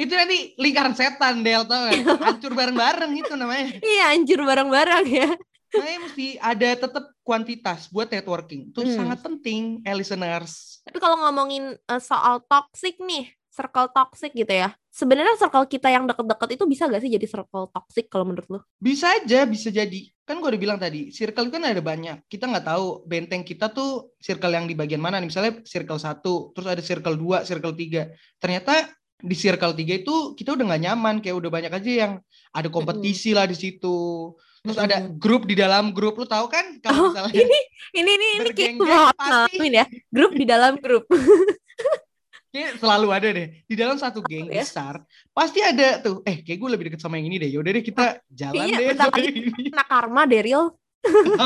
itu 0.00 0.08
nanti 0.08 0.56
lingkaran 0.56 0.96
setan 0.96 1.44
Del 1.44 1.68
tau 1.68 1.84
gak? 1.84 2.00
Hancur 2.32 2.56
bareng-bareng 2.56 3.12
itu 3.12 3.36
namanya. 3.36 3.76
Iya, 3.84 4.16
anjir 4.16 4.40
bareng-bareng 4.40 5.04
ya. 5.04 5.28
Makanya 5.72 6.00
mesti 6.04 6.26
ada 6.36 6.68
tetap 6.76 7.04
kuantitas 7.24 7.88
buat 7.88 8.08
networking. 8.12 8.70
Itu 8.70 8.84
Hmm. 8.84 8.92
sangat 8.92 9.18
penting, 9.24 9.80
eh, 9.82 9.94
listeners. 9.96 10.84
Tapi 10.84 10.98
kalau 11.00 11.16
ngomongin 11.24 11.76
eh, 11.76 12.02
soal 12.02 12.44
toxic 12.44 13.00
nih, 13.00 13.32
circle 13.52 13.88
toxic 13.92 14.32
gitu 14.32 14.48
ya. 14.48 14.72
Sebenarnya 14.92 15.36
circle 15.40 15.68
kita 15.68 15.88
yang 15.88 16.04
deket-deket 16.04 16.56
itu 16.56 16.64
bisa 16.68 16.88
gak 16.88 17.00
sih 17.04 17.12
jadi 17.12 17.24
circle 17.24 17.68
toxic 17.72 18.08
kalau 18.08 18.28
menurut 18.28 18.48
lu? 18.48 18.60
Bisa 18.80 19.12
aja, 19.12 19.44
bisa 19.48 19.68
jadi. 19.72 20.08
Kan 20.24 20.40
gue 20.40 20.48
udah 20.52 20.60
bilang 20.60 20.78
tadi, 20.80 21.12
circle 21.12 21.48
kan 21.52 21.64
ada 21.64 21.80
banyak. 21.80 22.24
Kita 22.28 22.48
nggak 22.48 22.64
tahu 22.64 23.04
benteng 23.04 23.44
kita 23.44 23.68
tuh 23.72 24.12
circle 24.20 24.52
yang 24.52 24.64
di 24.64 24.72
bagian 24.76 25.00
mana 25.00 25.20
nih. 25.20 25.28
Misalnya 25.28 25.52
circle 25.64 26.00
1, 26.00 26.52
terus 26.56 26.68
ada 26.68 26.82
circle 26.84 27.16
2, 27.16 27.44
circle 27.44 27.72
3. 27.76 28.12
Ternyata 28.40 28.88
di 29.22 29.36
circle 29.36 29.76
3 29.76 30.00
itu 30.00 30.32
kita 30.36 30.56
udah 30.56 30.64
nggak 30.72 30.82
nyaman. 30.88 31.14
Kayak 31.20 31.36
udah 31.40 31.50
banyak 31.52 31.72
aja 31.72 31.90
yang 31.90 32.12
ada 32.52 32.68
kompetisi 32.72 33.36
lah 33.36 33.44
di 33.44 33.56
situ. 33.56 34.32
Terus 34.62 34.78
ada 34.78 35.10
grup 35.10 35.42
di 35.42 35.58
dalam 35.58 35.90
grup. 35.90 36.14
Lu 36.14 36.26
tahu 36.26 36.46
kan? 36.46 36.78
Oh, 36.86 37.10
Kalau 37.10 37.10
misalnya 37.10 37.34
ini 37.34 37.58
ini 37.98 38.10
ini 38.14 38.26
ini 38.38 38.50
kayak 38.54 38.74
mau 38.78 39.10
pasti. 39.10 39.18
ngalamin 39.26 39.72
ya. 39.74 39.84
Grup 40.06 40.32
di 40.32 40.44
dalam 40.46 40.72
grup. 40.78 41.04
kayak 42.54 42.78
selalu 42.78 43.08
ada 43.10 43.28
deh. 43.34 43.48
Di 43.66 43.74
dalam 43.74 43.98
satu 43.98 44.22
geng 44.22 44.46
ya. 44.46 44.62
besar, 44.62 45.02
pasti 45.34 45.58
ada 45.58 45.98
tuh. 45.98 46.22
Eh, 46.22 46.46
kayak 46.46 46.58
gue 46.62 46.70
lebih 46.70 46.84
deket 46.88 47.02
sama 47.02 47.18
yang 47.18 47.26
ini 47.26 47.42
deh. 47.42 47.50
Yaudah 47.50 47.72
deh 47.74 47.82
kita 47.82 48.04
jalan 48.30 48.62
Iya, 48.62 48.76
deh. 48.78 48.86
bentar 48.94 49.08
lagi. 49.10 49.30
Anak 49.74 49.88
karma 49.90 50.22
Daryl. 50.24 50.64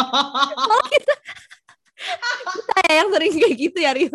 Oh, 0.66 0.84
kita 0.92 1.14
kita 2.52 2.76
yang 2.92 3.08
sering 3.08 3.32
kayak 3.32 3.56
gitu 3.56 3.78
ya 3.80 3.96
Rio. 3.96 4.12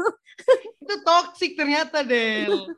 itu 0.77 0.95
toxic 1.01 1.57
ternyata, 1.57 2.05
Del. 2.05 2.69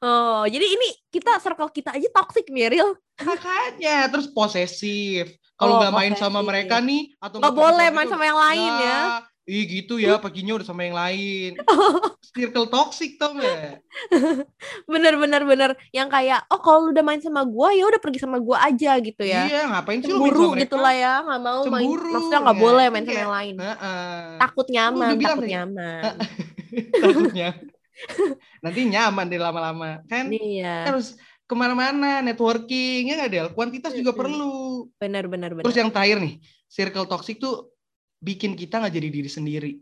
Oh, 0.00 0.42
jadi 0.48 0.66
ini 0.66 0.88
kita 1.12 1.36
circle 1.38 1.68
kita 1.68 1.92
aja 1.92 2.08
toxic 2.08 2.48
nih 2.48 2.72
Rio. 2.72 2.96
Makanya 3.20 4.08
terus 4.08 4.32
posesif. 4.32 5.36
Kalau 5.54 5.74
Oh, 5.74 5.78
nggak 5.78 5.94
main 5.94 6.12
sama 6.14 6.40
posesif. 6.40 6.48
mereka 6.48 6.76
nih 6.80 7.02
atau 7.16 7.36
Nggak 7.38 7.54
boleh 7.54 7.86
sama 7.86 7.94
main 7.94 8.06
itu, 8.06 8.12
sama 8.12 8.24
yang 8.26 8.40
lain 8.40 8.72
ya. 8.80 8.98
Ih 9.42 9.64
gitu 9.66 9.94
ya, 9.98 10.22
paginya 10.22 10.54
udah 10.54 10.66
sama 10.66 10.86
yang 10.86 10.94
lain. 10.94 11.58
Circle 12.32 12.70
toxic 12.70 13.18
tau 13.18 13.34
gak? 13.34 13.82
Bener 14.92 15.18
bener 15.18 15.42
bener 15.44 15.70
yang 15.90 16.06
kayak 16.08 16.46
oh 16.48 16.62
kalau 16.62 16.88
udah 16.88 17.02
main 17.02 17.20
sama 17.20 17.42
gua 17.44 17.74
ya 17.74 17.84
udah 17.84 18.00
pergi 18.00 18.22
sama 18.22 18.38
gua 18.38 18.62
aja 18.64 18.96
gitu 19.02 19.20
ya. 19.20 19.42
Iya, 19.44 19.62
ngapain 19.68 19.98
sih 20.00 20.08
main 20.08 20.30
Cemburu 20.30 20.46
sama 20.54 20.60
gitu 20.62 20.76
lah 20.78 20.94
ya, 20.94 21.12
nggak 21.26 21.40
mau 21.42 21.60
main. 21.66 21.84
Cemburu, 21.84 22.10
Maksudnya 22.14 22.38
nggak 22.40 22.56
ya. 22.56 22.62
boleh 22.62 22.84
main 22.88 23.04
sama 23.04 23.12
Iya. 23.12 23.22
yang 23.22 23.34
lain. 23.34 23.54
Heeh. 23.60 24.22
Takut 24.38 24.66
nyaman, 24.70 25.08
bilang 25.18 25.36
takut 25.36 25.46
nyaman. 25.50 26.02
Takutnya. 27.02 27.48
Nanti 28.64 28.80
nyaman 28.88 29.26
deh 29.28 29.40
lama-lama. 29.42 29.90
Kan 30.08 30.30
Iya, 30.32 30.88
harus 30.88 31.18
ke 31.52 31.58
mana-mana, 31.58 32.18
networking, 32.18 33.06
ya 33.06 33.20
nggak 33.20 33.30
Del? 33.30 33.48
Kuantitas 33.52 33.92
juga 33.92 34.10
perlu. 34.10 34.88
bener 34.96 35.28
bener. 35.28 35.52
Terus 35.60 35.76
yang 35.76 35.92
terakhir 35.92 36.18
nih, 36.18 36.40
circle 36.66 37.04
toxic 37.04 37.36
tuh 37.36 37.68
bikin 38.18 38.56
kita 38.56 38.80
nggak 38.80 38.94
jadi 38.94 39.08
diri 39.10 39.28
sendiri. 39.28 39.72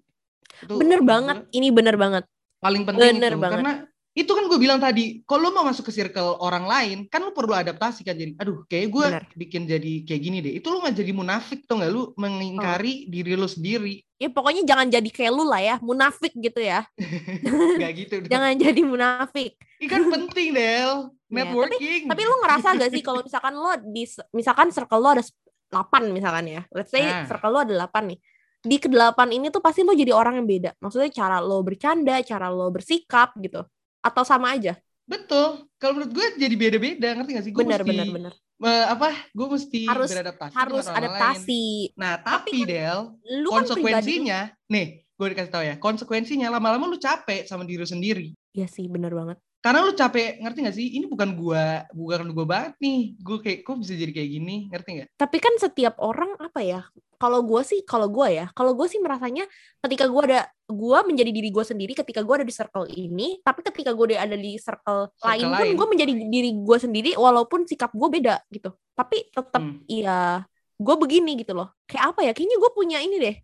Itu 0.60 0.76
Bener 0.76 0.98
banget, 1.00 1.46
ini 1.50 1.70
bener 1.70 1.94
banget. 1.94 2.26
paling 2.58 2.84
penting 2.84 3.16
Bener 3.16 3.32
itu 3.32 3.40
banget. 3.40 3.56
karena 3.56 3.72
itu 4.10 4.28
kan 4.28 4.44
gue 4.44 4.58
bilang 4.58 4.76
tadi 4.76 5.24
kalau 5.24 5.48
lo 5.48 5.54
mau 5.54 5.64
masuk 5.64 5.88
ke 5.88 5.92
circle 5.94 6.36
orang 6.36 6.66
lain 6.66 6.98
kan 7.06 7.22
lo 7.22 7.32
perlu 7.32 7.56
adaptasi 7.56 8.02
kan 8.02 8.12
jadi 8.12 8.36
aduh 8.36 8.68
kayak 8.68 8.90
gue 8.90 9.06
Bener. 9.06 9.24
bikin 9.32 9.64
jadi 9.64 9.92
kayak 10.04 10.20
gini 10.20 10.38
deh 10.40 10.52
itu 10.54 10.68
lo 10.68 10.84
nggak 10.84 10.92
jadi 10.92 11.12
munafik 11.14 11.64
tuh 11.64 11.80
nggak 11.80 11.88
lo 11.88 12.02
Oh. 12.02 12.06
mengingkari 12.18 13.08
diri 13.08 13.32
lo 13.32 13.46
sendiri 13.46 14.04
Ya 14.14 14.28
pokoknya 14.28 14.68
jangan 14.68 14.92
jadi 14.92 15.08
kayak 15.08 15.32
lu 15.32 15.48
lah 15.48 15.62
ya, 15.62 15.76
munafik 15.80 16.36
gitu 16.36 16.60
ya. 16.60 16.84
nggak 17.80 17.92
gitu 17.96 18.14
dong. 18.20 18.28
Jangan 18.28 18.52
jadi 18.52 18.80
munafik. 18.84 19.56
Ini 19.80 19.86
kan 19.88 20.02
penting 20.04 20.48
Del 20.52 20.92
networking 21.30 22.02
Tapi 22.06 22.22
lu 22.22 22.34
ngerasa 22.38 22.68
gak 22.74 22.90
sih 22.90 23.00
kalau 23.00 23.20
misalkan 23.20 23.54
lo 23.54 23.70
di 23.80 24.04
misalkan 24.30 24.68
circle 24.68 24.98
lo 24.98 25.10
ada 25.12 25.24
8 25.68 26.10
misalkan 26.10 26.44
ya. 26.44 26.62
Let's 26.68 26.90
say 26.90 27.02
Nah. 27.02 27.24
circle 27.24 27.50
lo 27.50 27.58
ada 27.60 27.74
8 27.84 28.04
nih. 28.06 28.18
Di 28.60 28.76
kedelapan 28.76 29.30
ini 29.30 29.48
tuh 29.48 29.58
pasti 29.58 29.80
lo 29.80 29.92
jadi 29.92 30.10
orang 30.10 30.36
yang 30.36 30.44
beda. 30.44 30.70
Maksudnya 30.76 31.08
cara 31.08 31.38
lo 31.38 31.62
bercanda, 31.62 32.18
cara 32.20 32.46
lo 32.46 32.68
bersikap 32.68 33.32
gitu. 33.36 33.62
Atau 34.00 34.22
sama 34.22 34.52
aja. 34.52 34.74
betul 35.02 35.66
kalau 35.74 35.98
menurut 35.98 36.12
gue 36.12 36.26
jadi 36.38 36.54
beda-beda 36.54 37.08
ngerti 37.12 37.30
gak 37.34 37.42
sih 37.42 37.50
gue 37.50 37.58
Bener 37.58 37.82
mesti 37.82 37.90
bener 37.90 38.08
bener. 38.14 38.32
eh, 38.62 38.86
apa 38.86 39.10
gue 39.28 39.46
mesti 39.50 39.82
Harus- 39.82 40.06
beradaptasi 40.06 40.54
Harus 40.54 40.84
orang 40.84 40.94
lain. 40.94 41.02
adaptasi. 41.02 41.64
nah 41.98 42.14
Tapi 42.14 42.30
tapi, 42.46 42.50
kan 42.54 42.68
Del 42.70 43.00
Lu 43.42 43.50
kan 43.50 43.66
pribadi 43.66 43.74
konsekuensinya 43.74 44.40
nih 44.70 44.86
gue 45.10 45.26
dikasih 45.26 45.50
tahu 45.50 45.64
ya 45.66 45.74
konsekuensinya 45.76 46.46
lama-lama 46.48 46.86
lu 46.86 46.94
capek 46.96 47.42
sama 47.42 47.66
diri 47.66 47.82
lu 47.82 47.88
sendiri 47.88 48.28
Iya 48.50 48.66
sih, 48.66 48.86
bener 48.86 49.10
banget. 49.10 49.42
Karena 49.60 49.84
lu 49.84 49.92
capek 49.92 50.40
ngerti 50.40 50.58
gak 50.64 50.72
sih 50.72 50.86
ini 50.96 51.04
bukan 51.04 51.36
gua 51.36 51.84
bukan 51.92 52.32
gua 52.32 52.46
banget 52.48 52.74
nih 52.80 53.12
gue 53.14 53.38
kayak 53.38 53.58
kok 53.60 53.76
bisa 53.76 53.92
jadi 53.92 54.08
kayak 54.10 54.30
gini 54.32 54.56
ngerti 54.68 54.88
nggak 54.96 55.08
Tapi 55.14 55.36
kan 55.36 55.54
setiap 55.56 56.00
orang 56.00 56.32
apa 56.36 56.60
ya? 56.60 56.80
Kalau 57.20 57.44
gue 57.44 57.60
sih, 57.60 57.84
kalau 57.84 58.08
gue 58.08 58.32
ya, 58.32 58.48
kalau 58.56 58.72
gue 58.72 58.88
sih 58.88 58.96
merasanya 58.96 59.44
ketika 59.84 60.08
gue 60.08 60.22
ada, 60.24 60.40
gue 60.64 60.98
menjadi 61.04 61.28
diri 61.28 61.52
gue 61.52 61.60
sendiri 61.60 61.92
ketika 61.92 62.24
gue 62.24 62.32
ada 62.32 62.48
di 62.48 62.54
circle 62.56 62.88
ini, 62.88 63.36
tapi 63.44 63.60
ketika 63.60 63.92
gue 63.92 64.16
ada 64.16 64.32
di 64.32 64.56
circle, 64.56 65.12
Circle 65.12 65.28
lain 65.28 65.44
pun 65.44 65.60
lain. 65.60 65.74
gue 65.76 65.86
menjadi 65.92 66.12
diri 66.16 66.50
gue 66.56 66.78
sendiri 66.80 67.10
walaupun 67.20 67.68
sikap 67.68 67.92
gue 67.92 68.08
beda 68.08 68.40
gitu. 68.48 68.72
Tapi 68.96 69.28
tetap 69.28 69.60
Hmm. 69.60 69.84
iya, 69.84 70.48
gue 70.74 70.94
begini 70.96 71.36
gitu 71.36 71.52
loh. 71.52 71.68
Kayak 71.84 72.16
apa 72.16 72.20
ya? 72.24 72.32
Kayaknya 72.32 72.56
gue 72.56 72.70
punya 72.72 72.98
ini 73.04 73.16
deh, 73.20 73.36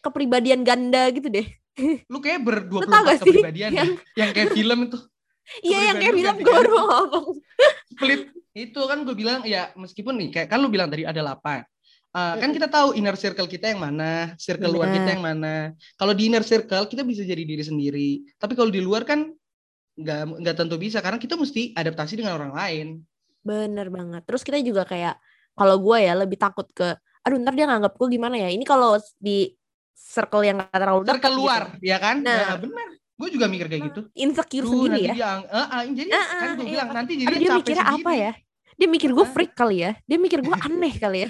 kepribadian 0.00 0.60
ganda 0.60 1.08
gitu 1.08 1.32
deh. 1.32 1.48
lu 2.12 2.20
kayak 2.20 2.44
berdua 2.44 2.84
Lu 2.84 2.88
tau 2.92 3.00
gak 3.00 3.24
sih? 3.24 3.32
kepribadian 3.32 3.70
Yang- 3.72 3.96
ya. 4.12 4.20
yang 4.20 4.30
kayak 4.36 4.52
film 4.52 4.78
itu 4.92 4.98
Iya 5.60 5.78
yang 5.92 5.96
kayak 5.98 6.14
bilang 6.14 6.36
gue 6.38 6.52
baru 6.52 6.70
mau 6.70 6.86
ngomong. 6.86 7.26
split 7.92 8.22
itu 8.52 8.80
kan 8.84 8.98
gue 9.04 9.16
bilang 9.16 9.40
ya 9.48 9.72
meskipun 9.76 10.14
nih 10.16 10.28
kayak 10.30 10.48
kan 10.52 10.60
lu 10.60 10.68
bilang 10.68 10.88
tadi 10.92 11.08
ada 11.08 11.20
delapan 11.24 11.64
Eh, 12.12 12.34
kan 12.44 12.52
kita 12.52 12.68
tahu 12.68 12.92
inner 12.92 13.16
circle 13.16 13.48
kita 13.48 13.72
yang 13.72 13.80
mana, 13.80 14.36
circle 14.36 14.68
luar 14.68 14.92
kita 14.92 15.16
yang 15.16 15.24
mana. 15.24 15.72
Kalau 15.96 16.12
di 16.12 16.28
inner 16.28 16.44
circle 16.44 16.84
kita 16.84 17.08
bisa 17.08 17.24
jadi 17.24 17.40
diri 17.40 17.64
sendiri, 17.64 18.10
tapi 18.36 18.52
kalau 18.52 18.68
di 18.68 18.84
luar 18.84 19.08
kan 19.08 19.32
nggak 19.96 20.44
nggak 20.44 20.56
tentu 20.56 20.76
bisa 20.76 21.00
karena 21.00 21.16
kita 21.16 21.40
mesti 21.40 21.72
adaptasi 21.72 22.20
dengan 22.20 22.36
orang 22.36 22.52
lain. 22.52 22.86
Bener 23.40 23.88
banget. 23.88 24.28
Terus 24.28 24.44
kita 24.44 24.60
juga 24.60 24.84
kayak 24.84 25.16
kalau 25.56 25.80
gue 25.80 26.04
ya 26.04 26.12
lebih 26.12 26.36
takut 26.36 26.68
ke, 26.76 27.00
aduh 27.24 27.40
ntar 27.40 27.56
dia 27.56 27.64
nganggap 27.64 27.96
gue 27.96 28.08
gimana 28.12 28.36
ya. 28.36 28.52
Ini 28.52 28.64
kalau 28.68 29.00
di 29.16 29.56
circle 29.96 30.44
yang 30.44 30.60
gak 30.60 30.76
terlalu 30.84 31.08
dekat 31.08 31.16
Circle 31.16 31.36
luar, 31.40 31.62
gitu. 31.80 31.88
ya 31.88 31.96
kan? 31.96 32.16
Nah. 32.20 32.36
Nah, 32.44 32.56
benar. 32.60 32.88
Gue 33.22 33.30
juga 33.30 33.46
mikir 33.46 33.70
kayak 33.70 33.82
gitu. 33.86 34.00
insecure 34.18 34.66
Duh, 34.66 34.72
sendiri 34.82 35.00
ya. 35.06 35.14
dia, 35.14 35.30
eh, 35.46 35.66
eh, 35.78 35.82
jadi 35.94 36.08
Ah, 36.10 36.26
kan 36.26 36.42
ah, 36.42 36.52
gue 36.58 36.66
bilang 36.66 36.88
nanti 36.90 37.12
jadi 37.14 37.34
dia 37.38 37.50
mikirnya 37.54 37.86
apa 37.86 38.10
ya? 38.12 38.32
Dia 38.72 38.88
mikir 38.90 39.10
gue 39.14 39.26
freak 39.30 39.52
kali 39.54 39.76
ya. 39.78 39.94
Dia 40.02 40.18
mikir 40.18 40.42
gue 40.42 40.50
aneh 40.66 40.94
kali 40.98 41.18
ya. 41.22 41.28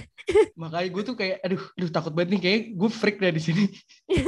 Makanya 0.57 0.89
gue 0.89 1.03
tuh 1.05 1.13
kayak, 1.13 1.37
aduh, 1.45 1.61
aduh 1.77 1.91
takut 1.93 2.13
banget 2.17 2.29
nih 2.33 2.41
kayak 2.41 2.61
gue 2.73 2.89
freak 2.91 3.21
deh 3.21 3.29
di 3.31 3.43
sini. 3.43 3.65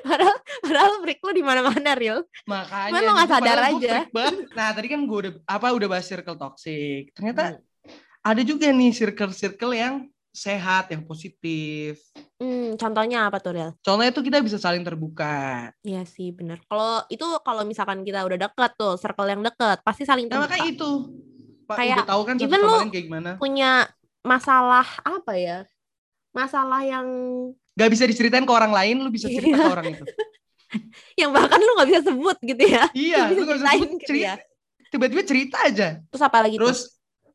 Padahal, 0.00 0.36
padahal 0.62 0.92
freak 1.02 1.20
lo 1.20 1.32
di 1.32 1.42
mana-mana, 1.42 1.90
Ril. 1.92 2.18
Makanya. 2.46 2.88
Cuman 2.90 3.02
lo 3.02 3.12
nggak 3.12 3.28
gitu, 3.28 3.36
sadar 3.36 3.58
aja. 3.60 3.94
Nah 4.54 4.68
tadi 4.72 4.86
kan 4.88 5.00
gue 5.02 5.18
udah 5.26 5.32
apa 5.44 5.66
udah 5.70 5.88
bahas 5.88 6.06
circle 6.06 6.36
toxic. 6.36 7.10
Ternyata 7.12 7.58
Hmm. 7.60 7.62
ada 8.22 8.42
juga 8.44 8.68
nih 8.68 8.92
circle-circle 8.92 9.72
yang 9.72 9.94
sehat, 10.30 10.88
yang 10.88 11.02
positif. 11.02 11.98
Hmm, 12.38 12.74
contohnya 12.74 13.26
apa 13.26 13.38
tuh, 13.38 13.52
Ril? 13.52 13.70
Contohnya 13.82 14.10
tuh 14.10 14.22
kita 14.22 14.38
bisa 14.40 14.56
saling 14.56 14.80
terbuka. 14.80 15.68
Iya 15.82 16.06
sih, 16.06 16.30
bener. 16.30 16.62
Kalau 16.64 17.02
itu 17.06 17.26
kalau 17.42 17.62
misalkan 17.62 18.00
kita 18.02 18.22
udah 18.22 18.38
deket 18.40 18.70
tuh, 18.74 18.94
circle 18.94 19.26
yang 19.26 19.42
deket, 19.42 19.82
pasti 19.82 20.06
saling 20.06 20.26
Nah 20.26 20.38
terbuka. 20.38 20.54
makanya 20.56 20.68
itu. 20.70 20.90
Pak 21.66 21.76
Kayak, 21.76 21.96
udah 22.02 22.08
tahu 22.10 22.22
kan 22.26 22.34
satu 22.34 22.50
sama 22.50 22.78
lain 22.78 22.90
kayak 22.90 23.04
gimana. 23.06 23.30
Punya 23.38 23.70
masalah 24.20 24.86
apa 25.02 25.32
ya? 25.34 25.58
Masalah 26.30 26.80
yang 26.82 27.06
Gak 27.74 27.90
bisa 27.90 28.04
diceritain 28.04 28.44
ke 28.44 28.52
orang 28.52 28.70
lain, 28.70 28.98
lu 29.00 29.08
bisa 29.08 29.30
cerita 29.30 29.54
Iya. 29.54 29.62
ke 29.62 29.72
orang 29.72 29.86
itu. 29.94 30.04
yang 31.20 31.30
bahkan 31.30 31.58
lu 31.58 31.72
nggak 31.74 31.88
bisa 31.88 32.02
sebut 32.06 32.36
gitu 32.44 32.64
ya. 32.66 32.84
Iya, 32.92 33.22
Lu 33.34 33.42
gak 33.42 33.56
bisa 33.58 33.66
sebut 33.66 33.88
gitu 33.98 34.06
cerita. 34.06 34.26
ya. 34.26 34.34
Tiba-tiba 34.90 35.22
cerita 35.22 35.56
aja. 35.62 35.88
Terus 36.02 36.22
apa 36.22 36.38
lagi 36.42 36.54
tuh? 36.54 36.66
Terus 36.66 36.80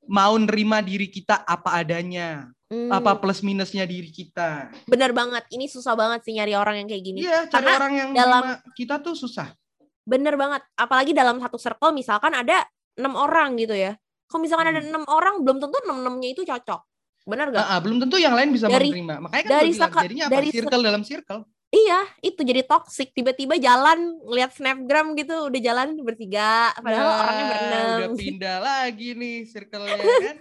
mau 0.06 0.36
nerima 0.38 0.80
diri 0.80 1.08
kita 1.08 1.42
apa 1.42 1.82
adanya, 1.82 2.52
Hmm, 2.66 2.90
apa 2.90 3.14
plus 3.16 3.40
minusnya 3.40 3.86
diri 3.86 4.10
kita. 4.10 4.74
bener 4.86 5.14
banget. 5.14 5.46
Ini 5.48 5.70
susah 5.70 5.94
banget 5.94 6.26
sih 6.26 6.34
nyari 6.34 6.54
orang 6.54 6.82
yang 6.82 6.88
kayak 6.88 7.04
gini. 7.04 7.20
Iya, 7.22 7.46
cari 7.46 7.54
Karena 7.54 7.72
orang 7.76 7.94
yang 7.94 8.10
dalam- 8.12 8.58
kita 8.74 8.98
tuh 8.98 9.14
susah. 9.14 9.54
Bener 10.02 10.34
banget. 10.34 10.66
Apalagi 10.74 11.14
dalam 11.14 11.38
satu 11.38 11.58
circle 11.58 11.94
misalkan 11.94 12.34
ada 12.34 12.66
enam 12.94 13.14
orang 13.14 13.54
gitu 13.56 13.74
ya. 13.74 13.94
Kalau 14.26 14.42
misalkan 14.42 14.66
ada 14.68 14.82
Hmm. 14.82 14.90
enam 14.92 15.04
orang, 15.06 15.46
belum 15.46 15.62
tentu 15.62 15.78
enam 15.80 16.02
enamnya 16.02 16.30
itu 16.32 16.42
cocok. 16.42 16.82
Bener 17.24 17.50
gak? 17.50 17.58
Ah, 17.60 17.78
ah, 17.78 17.80
belum 17.80 17.98
tentu 18.00 18.18
yang 18.18 18.34
lain 18.34 18.50
bisa 18.50 18.66
Dari- 18.66 18.90
menerima. 18.90 19.16
Makanya 19.20 19.44
kan 19.44 19.52
dari 19.52 19.70
bilang, 19.72 19.94
jadinya 19.96 20.26
apa? 20.26 20.34
dari 20.34 20.48
circle 20.52 20.82
dalam 20.82 21.02
circle. 21.02 21.42
Iya, 21.68 22.00
itu 22.24 22.42
jadi 22.42 22.62
toxic. 22.64 23.10
Tiba-tiba 23.12 23.58
jalan 23.58 23.98
ngeliat 24.22 24.54
snapgram 24.54 25.14
gitu, 25.14 25.50
udah 25.50 25.60
jalan 25.60 25.88
bertiga, 26.00 26.70
padahal 26.76 27.04
Nah, 27.04 27.20
orangnya 27.20 27.46
berenam. 27.48 27.86
Udah 27.86 28.10
pindah 28.16 28.58
lagi 28.60 29.10
nih 29.12 29.36
circle-nya 29.46 29.94
kan. 30.26 30.38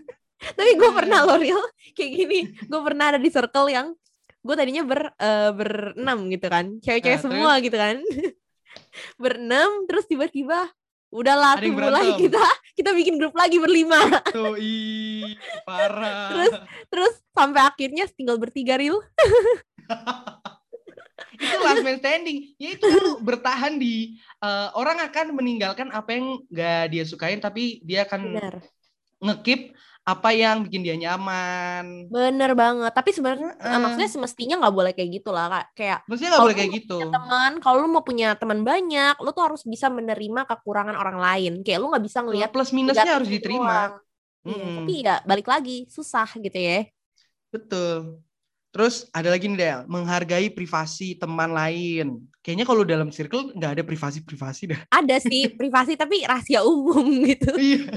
Tapi 0.52 0.70
gue 0.76 0.90
pernah 0.92 1.24
loh 1.24 1.40
real 1.40 1.62
kayak 1.96 2.10
gini. 2.12 2.38
Gue 2.68 2.80
pernah 2.84 3.14
ada 3.14 3.18
di 3.20 3.30
circle 3.32 3.72
yang 3.72 3.96
gue 4.44 4.54
tadinya 4.54 4.84
ber 4.84 5.08
eh, 5.16 5.50
berenam 5.56 6.28
gitu 6.28 6.46
kan, 6.52 6.76
cewek-cewek 6.84 7.16
Nah, 7.16 7.24
semua 7.24 7.52
gitu 7.64 7.76
kan. 7.80 7.96
berenam 9.22 9.86
terus 9.88 10.04
tiba-tiba 10.04 10.68
udahlah 11.14 11.54
Ada 11.54 11.64
yang 11.70 11.78
mulai 11.78 12.10
berantem. 12.10 12.22
kita 12.26 12.44
kita 12.74 12.90
bikin 12.90 13.14
grup 13.22 13.34
lagi 13.38 13.56
berlima. 13.62 14.02
Tuh, 14.34 14.58
ih, 14.58 15.38
parah. 15.62 16.34
Terus 16.34 16.52
terus 16.90 17.14
sampai 17.30 17.62
akhirnya 17.62 18.04
tinggal 18.10 18.36
bertiga 18.36 18.74
real. 18.74 18.98
itu 21.34 21.56
last 21.62 21.86
man 21.86 21.98
standing. 22.02 22.50
Ya 22.58 22.74
itu 22.74 22.90
bertahan 23.22 23.78
di 23.78 24.18
eh, 24.42 24.68
orang 24.74 24.98
akan 25.06 25.38
meninggalkan 25.38 25.88
apa 25.94 26.10
yang 26.18 26.42
gak 26.50 26.90
dia 26.90 27.04
sukain 27.06 27.38
tapi 27.38 27.78
dia 27.86 28.02
akan 28.04 28.34
ngekip 29.22 29.72
apa 30.04 30.37
yang 30.37 30.68
bikin 30.68 30.84
dia 30.84 30.96
nyaman. 31.00 32.12
Bener 32.12 32.52
banget. 32.52 32.92
Tapi 32.92 33.11
sebenarnya 33.16 33.56
Heeh. 33.56 33.80
maksudnya 33.80 34.11
semestinya 34.12 34.61
nggak 34.61 34.75
boleh 34.76 34.92
kayak 34.92 35.11
gitu 35.16 35.32
lah 35.32 35.49
kak. 35.49 35.66
Kayak 35.73 35.99
Maksudnya 36.04 36.30
gak 36.30 36.37
Kalau 36.37 36.46
boleh 36.46 36.58
kayak 36.61 36.73
gitu. 36.76 36.96
teman, 37.08 37.52
kalau 37.64 37.76
lu 37.80 37.88
mau 37.88 38.04
punya 38.04 38.28
teman 38.37 38.61
banyak, 38.61 39.16
lu 39.25 39.30
tuh 39.32 39.44
harus 39.49 39.64
bisa 39.64 39.88
menerima 39.88 40.40
kekurangan 40.44 40.92
orang 40.92 41.16
lain. 41.16 41.52
Kayak 41.64 41.78
lu 41.80 41.88
nggak 41.88 42.04
bisa 42.04 42.18
ngelihat 42.20 42.49
Plus 42.52 42.70
minusnya 42.76 43.16
harus 43.16 43.32
diterima. 43.32 43.96
Mm-mm. 44.44 44.84
tapi 44.84 45.00
ya 45.00 45.25
balik 45.25 45.49
lagi 45.49 45.88
susah 45.88 46.28
gitu 46.37 46.52
ya. 46.61 46.84
Betul. 47.49 48.20
Terus 48.75 49.06
ada 49.14 49.30
lagi 49.30 49.46
nih 49.46 49.56
Del, 49.56 49.80
menghargai 49.87 50.50
privasi 50.50 51.14
teman 51.16 51.54
lain. 51.54 52.26
Kayaknya 52.42 52.66
kalau 52.66 52.82
dalam 52.82 53.08
circle 53.14 53.54
nggak 53.54 53.80
ada 53.80 53.82
privasi-privasi 53.87 54.62
dah. 54.68 54.80
Ada 54.90 55.23
sih 55.23 55.49
privasi 55.54 55.94
tapi 55.96 56.26
rahasia 56.26 56.61
umum 56.61 57.08
gitu. 57.25 57.54
Iya. 57.73 57.88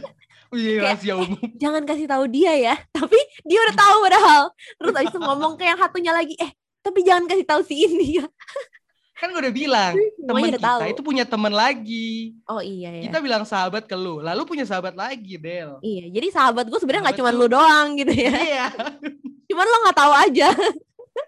Oh 0.47 0.57
iya, 0.57 0.79
rahasia 0.83 1.13
umum. 1.19 1.39
Jangan 1.59 1.83
kasih 1.83 2.07
tahu 2.07 2.23
dia 2.31 2.53
ya. 2.55 2.75
Tapi 2.95 3.19
dia 3.43 3.59
udah 3.67 3.75
tahu 3.75 3.97
padahal. 4.07 4.43
Terus 4.79 4.93
abis 4.95 5.09
itu 5.11 5.19
ngomong 5.19 5.53
ke 5.59 5.63
yang 5.67 5.79
satunya 5.79 6.11
lagi, 6.15 6.35
eh 6.39 6.51
tapi 6.79 7.03
jangan 7.03 7.27
kasih 7.27 7.43
tahu 7.43 7.61
si 7.67 7.83
ini 7.83 8.23
ya. 8.23 8.25
Kan 9.17 9.33
gue 9.33 9.41
udah 9.41 9.49
bilang, 9.49 9.97
teman 9.97 10.45
kita 10.45 10.61
tahu. 10.61 10.79
itu 10.93 11.01
punya 11.01 11.25
teman 11.25 11.49
lagi. 11.49 12.37
Oh 12.45 12.61
iya 12.61 13.01
ya. 13.01 13.09
Kita 13.09 13.17
bilang 13.17 13.49
sahabat 13.49 13.89
ke 13.89 13.97
lu, 13.97 14.21
lalu 14.21 14.45
punya 14.45 14.61
sahabat 14.61 14.93
lagi, 14.93 15.41
Del. 15.41 15.81
Iya, 15.81 16.13
jadi 16.13 16.27
sahabat 16.29 16.69
gue 16.69 16.77
sebenarnya 16.77 17.09
nggak 17.09 17.17
cuma 17.17 17.33
lu 17.33 17.49
doang 17.49 17.97
gitu 17.97 18.13
ya. 18.13 18.29
Iya. 18.29 18.65
Cuman 19.49 19.65
lo 19.65 19.77
nggak 19.89 19.97
tahu 19.97 20.13
aja. 20.13 20.49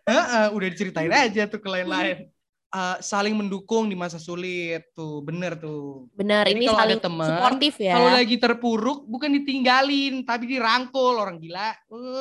Heeh, 0.05 0.45
udah 0.53 0.67
diceritain 0.69 1.09
aja 1.09 1.49
tuh 1.49 1.57
ke 1.57 1.65
lain-lain. 1.65 2.29
Eh, 2.69 2.97
saling 3.01 3.33
mendukung 3.33 3.89
di 3.89 3.97
masa 3.97 4.21
sulit 4.21 4.93
tuh, 4.93 5.25
bener 5.25 5.57
tuh. 5.57 6.05
Bener, 6.13 6.45
Jadi 6.45 6.53
ini 6.53 6.65
kalau 6.69 6.77
ada 6.77 6.85
saling 6.85 7.01
teman, 7.01 7.29
suportif 7.33 7.73
ya. 7.81 7.97
Kalau 7.97 8.09
lagi 8.13 8.35
terpuruk 8.37 8.99
bukan 9.09 9.41
ditinggalin, 9.41 10.21
tapi 10.21 10.45
dirangkul 10.45 11.17
orang 11.17 11.41
gila. 11.41 11.73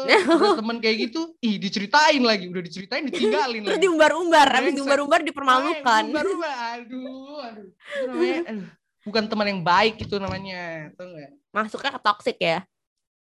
Ada 0.09 0.57
temen 0.57 0.81
kayak 0.81 0.97
gitu, 1.05 1.37
ih 1.45 1.61
diceritain 1.61 2.25
lagi, 2.25 2.49
udah 2.49 2.65
diceritain 2.65 3.05
ditinggalin 3.13 3.61
lagi. 3.69 3.77
diumbar-umbar, 3.77 4.49
habis 4.49 4.73
diumbar-umbar 4.73 5.21
dipermalukan. 5.21 6.03
Baru 6.17 6.41
aduh, 6.41 7.45
aduh. 7.45 7.69
Itu 7.69 8.05
namanya, 8.09 8.41
aduh, 8.49 8.69
bukan 9.05 9.25
teman 9.29 9.47
yang 9.53 9.61
baik 9.61 10.01
itu 10.01 10.17
namanya, 10.17 10.89
tau 10.97 11.13
nggak? 11.13 11.31
Masuknya 11.53 11.91
ke 11.93 12.01
toxic 12.01 12.37
ya. 12.41 12.65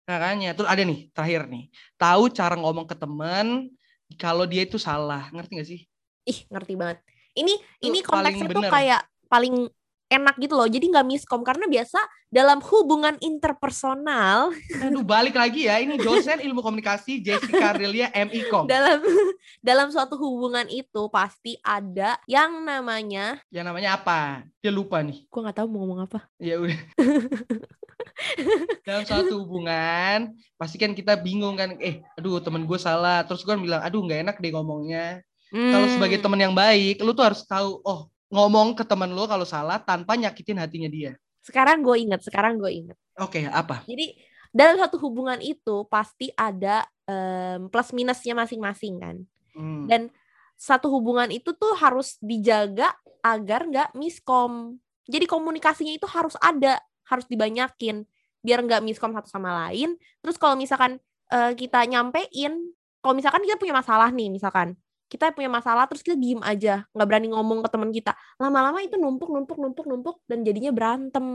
Makanya, 0.06 0.54
terus 0.54 0.70
ada 0.70 0.78
nih 0.78 1.10
terakhir 1.10 1.50
nih, 1.50 1.74
tahu 1.98 2.30
cara 2.30 2.54
ngomong 2.54 2.86
ke 2.86 2.94
temen 2.94 3.66
kalau 4.14 4.46
dia 4.46 4.62
itu 4.62 4.78
salah, 4.78 5.26
ngerti 5.34 5.52
gak 5.58 5.66
sih? 5.66 5.80
Ih, 6.22 6.46
ngerti 6.46 6.78
banget. 6.78 7.02
Ini 7.36 7.54
Itu 7.54 7.86
ini 7.92 7.98
konteksnya 8.00 8.48
tuh 8.48 8.64
kayak 8.64 9.02
paling 9.28 9.68
enak 10.06 10.38
gitu 10.38 10.54
loh. 10.54 10.68
Jadi 10.70 10.86
nggak 10.88 11.06
miskom 11.06 11.42
karena 11.42 11.66
biasa 11.66 11.98
dalam 12.30 12.62
hubungan 12.62 13.14
interpersonal 13.22 14.50
Aduh, 14.86 15.02
balik 15.06 15.34
lagi 15.38 15.66
ya, 15.66 15.78
ini 15.82 15.98
dosen 15.98 16.42
ilmu 16.42 16.62
komunikasi 16.62 17.22
Jessica 17.22 17.74
Ardelia 17.74 18.10
MIKOM. 18.10 18.66
dalam 18.66 19.02
dalam 19.68 19.88
suatu 19.90 20.18
hubungan 20.18 20.66
itu 20.70 21.06
pasti 21.10 21.58
ada 21.62 22.18
yang 22.26 22.62
namanya 22.62 23.38
Yang 23.50 23.64
namanya 23.66 23.90
apa? 23.98 24.46
Dia 24.62 24.70
lupa 24.74 25.02
nih. 25.02 25.26
gua 25.30 25.50
nggak 25.50 25.56
tahu 25.62 25.66
mau 25.70 25.78
ngomong 25.86 26.00
apa. 26.06 26.18
Ya 26.38 26.58
udah. 26.58 26.78
Dalam 28.86 29.04
suatu 29.04 29.44
hubungan, 29.44 30.32
pasti 30.56 30.80
kan 30.80 30.96
kita 30.96 31.20
bingung 31.20 31.58
kan, 31.58 31.76
eh, 31.82 32.00
aduh 32.16 32.40
temen 32.40 32.64
gue 32.64 32.78
salah. 32.80 33.26
Terus 33.28 33.44
gue 33.44 33.54
bilang, 33.60 33.82
aduh 33.84 34.00
nggak 34.00 34.20
enak 34.24 34.36
deh 34.40 34.52
ngomongnya. 34.54 35.20
Kalau 35.50 35.86
sebagai 35.92 36.18
Hmm, 36.18 36.24
teman 36.26 36.40
yang 36.42 36.54
baik, 36.54 36.98
lu 37.00 37.14
tuh 37.14 37.24
harus 37.26 37.46
tahu, 37.46 37.78
oh 37.86 38.10
ngomong 38.34 38.74
ke 38.74 38.82
teman 38.82 39.14
lu 39.14 39.24
kalau 39.30 39.46
salah 39.46 39.78
tanpa 39.78 40.18
nyakitin 40.18 40.58
hatinya 40.58 40.90
dia. 40.90 41.12
sekarang 41.46 41.78
gue 41.78 41.94
inget, 41.94 42.26
sekarang 42.26 42.58
gue 42.58 42.66
inget. 42.74 42.98
Oke, 43.22 43.46
apa? 43.46 43.86
Jadi 43.86 44.18
dalam 44.50 44.82
satu 44.82 44.98
hubungan 44.98 45.38
itu 45.38 45.86
pasti 45.86 46.34
ada 46.34 46.82
em, 47.06 47.70
plus 47.70 47.94
minusnya 47.94 48.34
masing-masing 48.34 48.98
kan. 48.98 49.16
Hmm. 49.56 49.88
dan 49.88 50.12
satu 50.60 50.92
hubungan 50.92 51.32
itu 51.32 51.56
tuh 51.56 51.72
harus 51.80 52.20
dijaga 52.20 52.92
agar 53.24 53.64
nggak 53.64 53.96
miskom 53.96 54.76
jadi 55.08 55.24
komunikasinya 55.24 55.96
itu 55.96 56.04
harus 56.04 56.36
ada 56.44 56.76
harus 57.08 57.24
dibanyakin 57.24 58.04
biar 58.44 58.60
nggak 58.60 58.84
miskom 58.84 59.16
satu 59.16 59.32
sama 59.32 59.66
lain 59.66 59.96
terus 60.20 60.36
kalau 60.36 60.60
misalkan 60.60 61.00
eh, 61.32 61.52
kita 61.56 61.88
nyampein 61.88 62.52
kalau 63.00 63.14
misalkan 63.16 63.48
kita 63.48 63.56
punya 63.56 63.72
masalah 63.72 64.12
nih 64.12 64.28
misalkan 64.28 64.76
kita 65.06 65.30
punya 65.30 65.46
masalah 65.46 65.86
terus 65.86 66.02
kita 66.02 66.18
diem 66.18 66.42
aja 66.42 66.82
nggak 66.90 67.06
berani 67.06 67.28
ngomong 67.30 67.62
ke 67.62 67.68
teman 67.70 67.90
kita 67.94 68.12
lama-lama 68.42 68.82
itu 68.82 68.98
numpuk 68.98 69.30
numpuk 69.30 69.58
numpuk 69.58 69.86
numpuk 69.86 70.16
dan 70.26 70.42
jadinya 70.42 70.74
berantem 70.74 71.26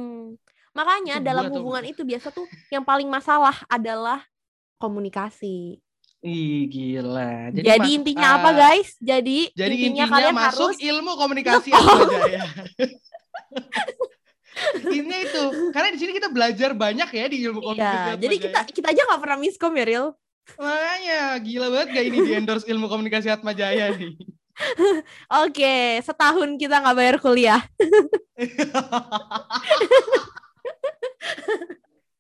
makanya 0.76 1.20
Itu 1.20 1.26
dalam 1.26 1.48
tuh. 1.48 1.60
hubungan 1.60 1.84
itu 1.88 2.04
biasa 2.04 2.36
tuh 2.36 2.48
yang 2.68 2.84
paling 2.84 3.08
masalah 3.08 3.56
adalah 3.72 4.24
komunikasi 4.76 5.80
Ih, 6.22 6.70
gila. 6.70 7.50
jadi, 7.50 7.82
mas- 7.82 7.90
intinya 7.98 8.38
apa 8.38 8.54
ah, 8.54 8.70
guys? 8.70 8.94
Jadi, 9.02 9.50
Jadi 9.58 9.74
intinya, 9.74 10.06
intinya, 10.06 10.06
kalian 10.06 10.36
masuk 10.38 10.70
harus 10.70 10.78
ilmu 10.78 11.12
komunikasi 11.18 11.70
apa 11.74 11.98
aja 11.98 12.22
ya. 12.30 12.44
Intinya 14.86 15.18
itu, 15.18 15.44
karena 15.74 15.90
di 15.90 15.98
sini 15.98 16.12
kita 16.14 16.30
belajar 16.30 16.78
banyak 16.78 17.10
ya 17.10 17.26
di 17.26 17.38
ilmu 17.42 17.60
komunikasi. 17.66 17.98
Iya, 17.98 18.22
jadi 18.22 18.36
kita 18.38 18.60
kita 18.70 18.88
aja 18.94 19.02
nggak 19.02 19.22
pernah 19.26 19.38
miskom 19.42 19.74
ya, 19.74 19.86
Ril. 19.90 20.06
Makanya 20.60 21.20
gila 21.42 21.68
banget 21.74 21.88
gak 21.96 22.06
ini 22.06 22.18
di 22.22 22.32
endorse 22.38 22.68
ilmu 22.70 22.86
komunikasi 22.92 23.32
Atma 23.32 23.56
Jaya 23.56 23.90
nih. 23.96 24.14
Oke, 25.42 26.04
setahun 26.06 26.60
kita 26.60 26.84
nggak 26.84 26.98
bayar 26.98 27.18
kuliah. 27.18 27.62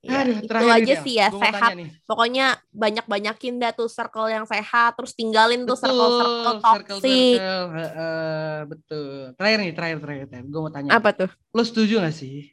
Ya, 0.01 0.25
Aduh, 0.25 0.41
itu 0.41 0.49
terakhir 0.49 0.65
nih, 0.65 0.77
aja 0.81 0.93
Del. 0.97 1.03
sih 1.05 1.13
ya, 1.21 1.27
Gua 1.29 1.41
sehat. 1.45 1.71
Pokoknya 2.09 2.57
banyak-banyakin 2.73 3.61
dah 3.61 3.69
tuh 3.69 3.85
circle 3.85 4.33
yang 4.33 4.49
sehat, 4.49 4.97
terus 4.97 5.13
tinggalin 5.13 5.61
tuh 5.61 5.77
Betul, 5.77 5.79
circle-circle 5.85 6.57
circle, 6.57 6.65
toxic. 6.65 7.37
circle, 7.37 7.65
heeh, 7.77 8.55
betul. 8.65 9.09
Terakhir 9.37 9.57
nih, 9.61 9.73
terakhir, 9.77 9.97
terakhir, 10.01 10.25
terakhir. 10.33 10.45
Gue 10.49 10.61
mau 10.65 10.73
tanya. 10.73 10.89
Apa 10.97 11.09
tuh? 11.13 11.29
Lo 11.53 11.61
setuju 11.61 12.01
gak 12.01 12.17
sih? 12.17 12.49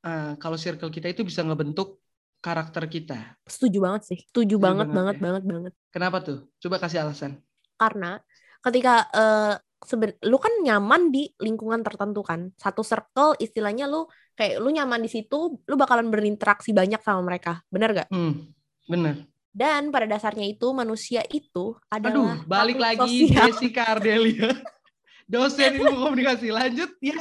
eh, 0.00 0.32
kalau 0.36 0.56
circle 0.60 0.92
kita 0.92 1.08
itu 1.08 1.24
bisa 1.24 1.40
ngebentuk 1.40 2.04
karakter 2.40 2.84
kita. 2.88 3.36
Setuju 3.44 3.78
banget 3.84 4.02
sih. 4.08 4.18
Setuju 4.28 4.56
banget, 4.56 4.88
banget 4.88 4.96
banget, 4.96 5.16
ya. 5.16 5.22
banget, 5.22 5.42
banget. 5.44 5.72
Kenapa 5.92 6.16
tuh? 6.24 6.48
Coba 6.56 6.76
kasih 6.80 7.04
alasan. 7.04 7.40
Karena 7.76 8.20
ketika 8.64 9.08
eh 9.12 9.54
seben- 9.80 10.20
lu 10.28 10.36
kan 10.36 10.52
nyaman 10.60 11.08
di 11.08 11.32
lingkungan 11.40 11.80
tertentu 11.80 12.20
kan. 12.20 12.52
Satu 12.56 12.84
circle 12.84 13.36
istilahnya 13.40 13.88
lu 13.88 14.04
kayak 14.36 14.60
lu 14.60 14.68
nyaman 14.72 15.00
di 15.00 15.08
situ, 15.08 15.60
lu 15.64 15.74
bakalan 15.76 16.12
berinteraksi 16.12 16.72
banyak 16.76 17.00
sama 17.00 17.24
mereka. 17.24 17.64
Bener 17.72 18.04
gak? 18.04 18.08
Hmm, 18.12 18.52
bener. 18.88 19.24
Dan 19.50 19.90
pada 19.90 20.06
dasarnya 20.06 20.46
itu 20.46 20.70
manusia 20.70 21.26
itu 21.26 21.74
Aduh, 21.90 22.30
adalah 22.30 22.38
balik 22.46 22.78
makhluk 22.78 23.02
lagi 23.02 23.14
sosial. 23.26 23.46
Jessica 23.50 23.82
Ardelia. 23.96 24.48
Dosen 25.30 25.78
ilmu 25.78 25.96
komunikasi. 26.10 26.50
Lanjut 26.54 26.90
ya. 27.02 27.18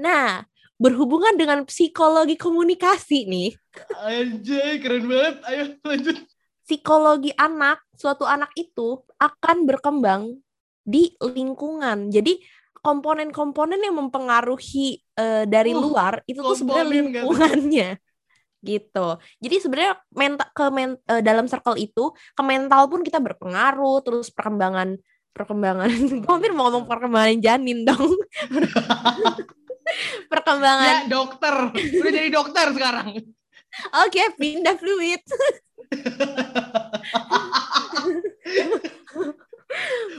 Nah, 0.00 0.44
berhubungan 0.80 1.36
dengan 1.36 1.68
psikologi 1.68 2.40
komunikasi 2.40 3.28
nih, 3.28 3.52
Anjay, 4.00 4.80
keren 4.80 5.04
banget. 5.04 5.36
Ayo 5.44 5.62
lanjut. 5.84 6.16
psikologi 6.64 7.36
anak, 7.36 7.84
suatu 7.92 8.24
anak 8.24 8.48
itu 8.56 9.04
akan 9.20 9.68
berkembang 9.68 10.40
di 10.80 11.12
lingkungan. 11.20 12.08
Jadi 12.08 12.40
komponen-komponen 12.80 13.76
yang 13.76 13.92
mempengaruhi 14.00 15.04
eh, 15.14 15.44
dari 15.44 15.76
Uh, 15.76 15.84
luar 15.84 16.24
itu 16.24 16.40
tuh 16.40 16.56
sebenarnya 16.56 16.88
lingkungannya. 16.88 17.88
gitu. 18.60 19.16
Jadi 19.40 19.56
sebenarnya 19.56 19.94
mental 20.12 20.48
ke 20.52 20.64
men- 20.72 21.00
eh, 21.04 21.20
dalam 21.20 21.44
circle 21.44 21.76
itu 21.76 22.12
ke 22.12 22.42
mental 22.44 22.88
pun 22.88 23.00
kita 23.04 23.20
berpengaruh, 23.20 24.00
terus 24.00 24.32
perkembangan 24.32 24.96
perkembangan 25.30 25.86
gue 26.26 26.26
hampir 26.26 26.50
mau 26.50 26.66
ngomong 26.68 26.90
perkembangan 26.90 27.38
janin 27.38 27.86
dong 27.86 28.18
perkembangan 30.28 31.06
Ya, 31.06 31.08
dokter. 31.08 31.54
Udah 31.72 32.10
jadi 32.12 32.28
dokter 32.28 32.66
sekarang. 32.74 33.08
oke 34.04 34.22
pindah 34.36 34.74
fluid 34.76 35.22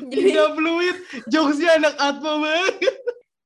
Tidak 0.01 0.49
fluid. 0.55 0.97
Jokesnya 1.27 1.75
anak 1.77 1.95
Atma 1.99 2.39
banget. 2.39 2.75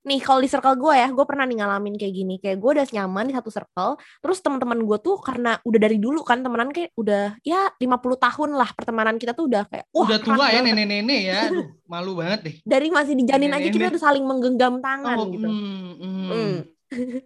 Nih 0.06 0.22
kalau 0.22 0.40
di 0.40 0.50
circle 0.50 0.78
gue 0.78 0.94
ya, 0.94 1.10
gue 1.10 1.26
pernah 1.26 1.50
nih 1.50 1.58
ngalamin 1.60 1.98
kayak 1.98 2.14
gini. 2.14 2.36
Kayak 2.38 2.58
gue 2.62 2.70
udah 2.78 2.86
nyaman 2.86 3.26
di 3.28 3.34
satu 3.34 3.50
circle, 3.50 3.98
terus 4.22 4.38
teman-teman 4.40 4.80
gue 4.86 4.98
tuh 5.02 5.18
karena 5.18 5.58
udah 5.66 5.80
dari 5.82 5.98
dulu 5.98 6.22
kan 6.22 6.46
temenan 6.46 6.70
kayak 6.70 6.94
udah 6.94 7.36
ya 7.42 7.74
50 7.82 7.90
tahun 8.22 8.50
lah 8.54 8.70
pertemanan 8.78 9.18
kita 9.18 9.34
tuh 9.34 9.50
udah 9.50 9.66
kayak 9.66 9.86
wah 9.90 10.08
Udah 10.08 10.20
tua 10.22 10.46
ya 10.54 10.62
nenek-nenek 10.62 11.22
ya. 11.26 11.40
Aduh, 11.50 11.68
malu 11.92 12.12
banget 12.22 12.40
deh. 12.46 12.56
Dari 12.62 12.88
masih 12.94 13.14
dijanin 13.18 13.52
aja 13.52 13.68
kita 13.68 13.90
udah 13.90 14.02
saling 14.02 14.24
menggenggam 14.24 14.78
tangan 14.80 15.18
Oh, 15.18 15.28
gitu. 15.34 15.50
mm, 15.50 15.94
mm. 15.98 16.26
Hmm. 16.30 16.56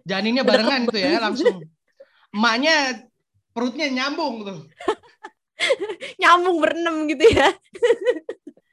Janinnya 0.08 0.42
barengan 0.48 0.88
deket 0.88 0.96
itu 0.96 0.98
ya 1.04 1.20
langsung. 1.20 1.56
Emaknya 2.32 3.04
perutnya 3.52 3.86
nyambung 3.92 4.46
tuh. 4.48 4.58
Nyambung 6.20 6.56
berenam 6.64 7.04
gitu 7.04 7.20
ya. 7.36 7.52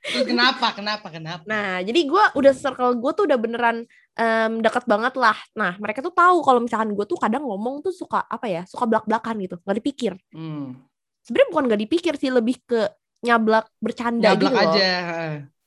Kenapa? 0.08 0.72
Kenapa? 0.72 1.08
Kenapa? 1.12 1.43
Nah, 1.43 1.84
jadi 1.84 2.00
gue 2.08 2.24
udah 2.39 2.54
circle 2.56 2.96
gue 2.96 3.12
tuh 3.12 3.24
udah 3.28 3.38
beneran 3.38 3.78
em, 4.15 4.52
deket 4.63 4.88
banget 4.88 5.13
lah. 5.20 5.36
Nah, 5.54 5.76
mereka 5.78 6.00
tuh 6.00 6.15
tahu 6.15 6.39
kalau 6.41 6.63
misalkan 6.63 6.96
gue 6.96 7.06
tuh 7.06 7.20
kadang 7.20 7.43
ngomong 7.43 7.84
tuh 7.84 7.91
suka 7.91 8.24
apa 8.26 8.48
ya, 8.48 8.62
suka 8.63 8.88
belak-belakan 8.88 9.36
gitu, 9.43 9.56
nggak 9.62 9.78
dipikir. 9.84 10.13
Hmm. 10.32 10.80
Sebenarnya 11.28 11.50
bukan 11.52 11.63
nggak 11.67 11.82
dipikir 11.84 12.13
sih, 12.15 12.32
lebih 12.32 12.56
ke 12.63 12.88
nyablak 13.28 13.67
bercanda 13.84 14.32
Nyablak 14.32 14.41
gitu 14.48 14.56
loh. 14.56 14.74
aja. 14.74 14.89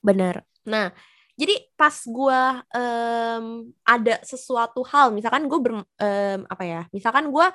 Bener. 0.01 0.35
Nah, 0.65 0.89
jadi 1.37 1.55
pas 1.77 1.97
gue 2.05 2.41
em, 2.77 3.45
ada 3.85 4.15
sesuatu 4.25 4.81
hal, 4.89 5.13
misalkan 5.13 5.45
gue 5.49 5.59
em, 6.01 6.41
apa 6.49 6.65
ya, 6.65 6.83
misalkan 6.93 7.29
gue, 7.29 7.47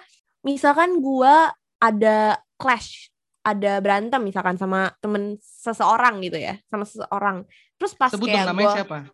misalkan 0.46 1.02
gue 1.02 1.36
ada 1.82 2.38
clash, 2.58 3.14
ada 3.46 3.78
berantem 3.78 4.18
misalkan 4.20 4.58
sama 4.58 4.90
temen 4.98 5.38
seseorang 5.40 6.18
gitu 6.20 6.36
ya, 6.36 6.58
sama 6.66 6.82
seseorang. 6.84 7.46
Terus 7.78 7.94
pas 7.94 8.10
Sebut 8.10 8.26
kayak 8.26 8.50
namanya 8.50 8.68
gua- 8.68 8.78
siapa? 8.82 9.00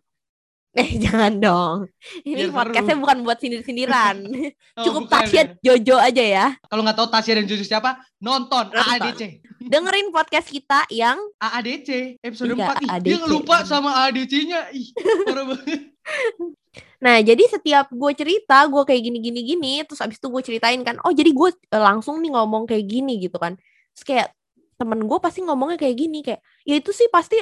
Eh 0.72 0.96
jangan 0.96 1.36
dong. 1.36 1.78
Ini 2.24 2.48
Biar 2.48 2.56
podcastnya 2.56 2.96
bukan 2.96 3.20
buat 3.20 3.36
sindir-sindiran. 3.36 4.24
Oh, 4.80 4.84
Cukup 4.88 5.04
bukan 5.04 5.20
Tasya 5.20 5.42
ya. 5.44 5.52
Jojo 5.60 5.96
aja 6.00 6.24
ya. 6.24 6.46
Kalau 6.64 6.80
nggak 6.80 6.96
tahu 6.96 7.08
Tasya 7.12 7.32
dan 7.36 7.44
Jojo 7.44 7.60
siapa, 7.60 8.00
nonton 8.16 8.72
Nonton. 8.72 8.80
AADC. 8.80 9.22
Dengerin 9.60 10.08
podcast 10.08 10.48
kita 10.48 10.88
yang 10.88 11.20
AADC 11.36 12.16
episode 12.18 12.56
Iya, 12.56 12.72
4 12.72 12.80
Ih, 12.80 12.88
AADC. 12.88 13.04
dia 13.04 13.18
lupa 13.28 13.56
sama 13.62 14.00
AADC-nya. 14.00 14.72
Ih, 14.72 14.88
parah 15.22 15.44
banget. 15.44 15.80
Nah, 16.98 17.20
jadi 17.20 17.42
setiap 17.46 17.92
gue 17.92 18.12
cerita, 18.16 18.64
gue 18.64 18.82
kayak 18.82 19.02
gini-gini 19.02 19.40
gini, 19.44 19.74
terus 19.84 20.00
abis 20.00 20.16
itu 20.16 20.26
gue 20.26 20.42
ceritain 20.42 20.80
kan, 20.80 20.96
oh 21.04 21.12
jadi 21.12 21.28
gue 21.28 21.50
langsung 21.68 22.16
nih 22.18 22.32
ngomong 22.32 22.64
kayak 22.64 22.88
gini 22.88 23.20
gitu 23.20 23.36
kan. 23.36 23.60
Terus 23.96 24.04
kayak 24.08 24.28
temen 24.80 25.00
gue 25.06 25.18
pasti 25.22 25.40
ngomongnya 25.46 25.78
kayak 25.80 25.96
gini, 25.98 26.18
kayak 26.26 26.40
ya 26.66 26.74
itu 26.80 26.90
sih 26.94 27.06
pasti 27.12 27.38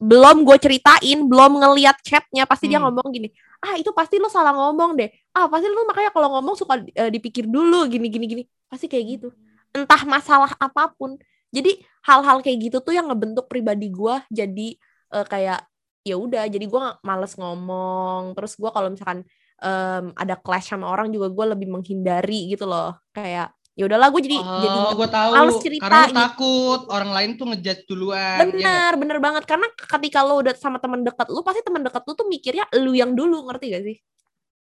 belum 0.00 0.48
gue 0.48 0.56
ceritain, 0.56 1.18
belum 1.28 1.60
ngeliat 1.60 2.00
chatnya, 2.00 2.48
pasti 2.48 2.72
dia 2.72 2.80
Hmm. 2.80 2.88
ngomong 2.88 3.08
gini, 3.12 3.28
ah 3.60 3.76
itu 3.76 3.92
pasti 3.92 4.16
lo 4.16 4.32
salah 4.32 4.56
ngomong 4.56 4.96
deh, 4.96 5.08
ah 5.36 5.44
pasti 5.52 5.68
lo 5.68 5.84
makanya 5.84 6.08
kalau 6.16 6.28
ngomong 6.40 6.56
suka 6.56 6.80
eh, 6.96 7.12
dipikir 7.12 7.44
dulu 7.44 7.84
gini-gini 7.84 8.24
gini, 8.24 8.42
pasti 8.70 8.88
kayak 8.88 9.04
gitu. 9.20 9.28
Entah 9.76 10.00
masalah 10.08 10.50
apa 10.56 10.88
pun. 10.96 11.20
Jadi 11.52 11.82
hal-hal 12.08 12.40
kayak 12.40 12.58
gitu 12.70 12.76
tuh 12.80 12.94
yang 12.96 13.10
ngebentuk 13.12 13.44
pribadi 13.50 13.92
gue 13.92 14.14
jadi 14.32 14.68
eh, 15.14 15.26
kayak 15.28 15.60
ya 16.00 16.16
udah 16.16 16.48
jadi 16.48 16.64
gue 16.64 16.80
males 17.04 17.32
ngomong 17.36 18.32
terus 18.32 18.56
gue 18.56 18.70
kalau 18.72 18.88
misalkan 18.88 19.20
em, 19.60 20.04
ada 20.16 20.32
clash 20.40 20.72
sama 20.72 20.88
orang 20.88 21.12
juga 21.12 21.28
gue 21.28 21.44
lebih 21.52 21.68
menghindari 21.68 22.48
gitu 22.56 22.64
loh 22.64 22.96
kayak 23.12 23.52
ya 23.72 23.86
udahlah 23.86 24.08
gue 24.08 24.20
jadi 24.20 24.36
jadi 24.36 24.78
Oh, 24.78 24.92
gue 24.92 25.08
tahu. 25.08 25.30
males 25.32 25.58
cerita 25.58 25.82
Karena 25.82 26.02
gitu. 26.04 26.16
takut 26.16 26.80
orang 26.88 27.10
lain 27.10 27.30
tuh 27.34 27.46
ngejudge 27.46 27.82
duluan. 27.86 28.36
ya 28.36 28.44
bener 28.44 28.92
bener 28.96 29.18
banget 29.18 29.44
karena 29.44 29.66
ketika 29.72 30.20
lo 30.20 30.38
udah 30.38 30.52
sama 30.54 30.76
teman 30.76 31.00
dekat 31.00 31.26
lu 31.26 31.40
pasti 31.40 31.60
teman 31.60 31.80
dekat 31.80 32.02
lu 32.02 32.12
tuh 32.12 32.26
mikirnya 32.26 32.64
lu 32.76 32.92
yang 32.92 33.12
dulu 33.12 33.46
ngerti 33.46 33.66
gak 33.70 33.84
sih 33.84 33.98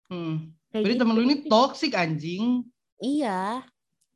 Hmm. 0.05 0.53
Kayak 0.69 0.81
Berarti 0.81 0.91
gitu. 0.91 1.01
temen 1.01 1.13
lu 1.13 1.23
ini 1.23 1.35
toxic 1.45 1.91
anjing. 1.93 2.61
iya 2.97 3.65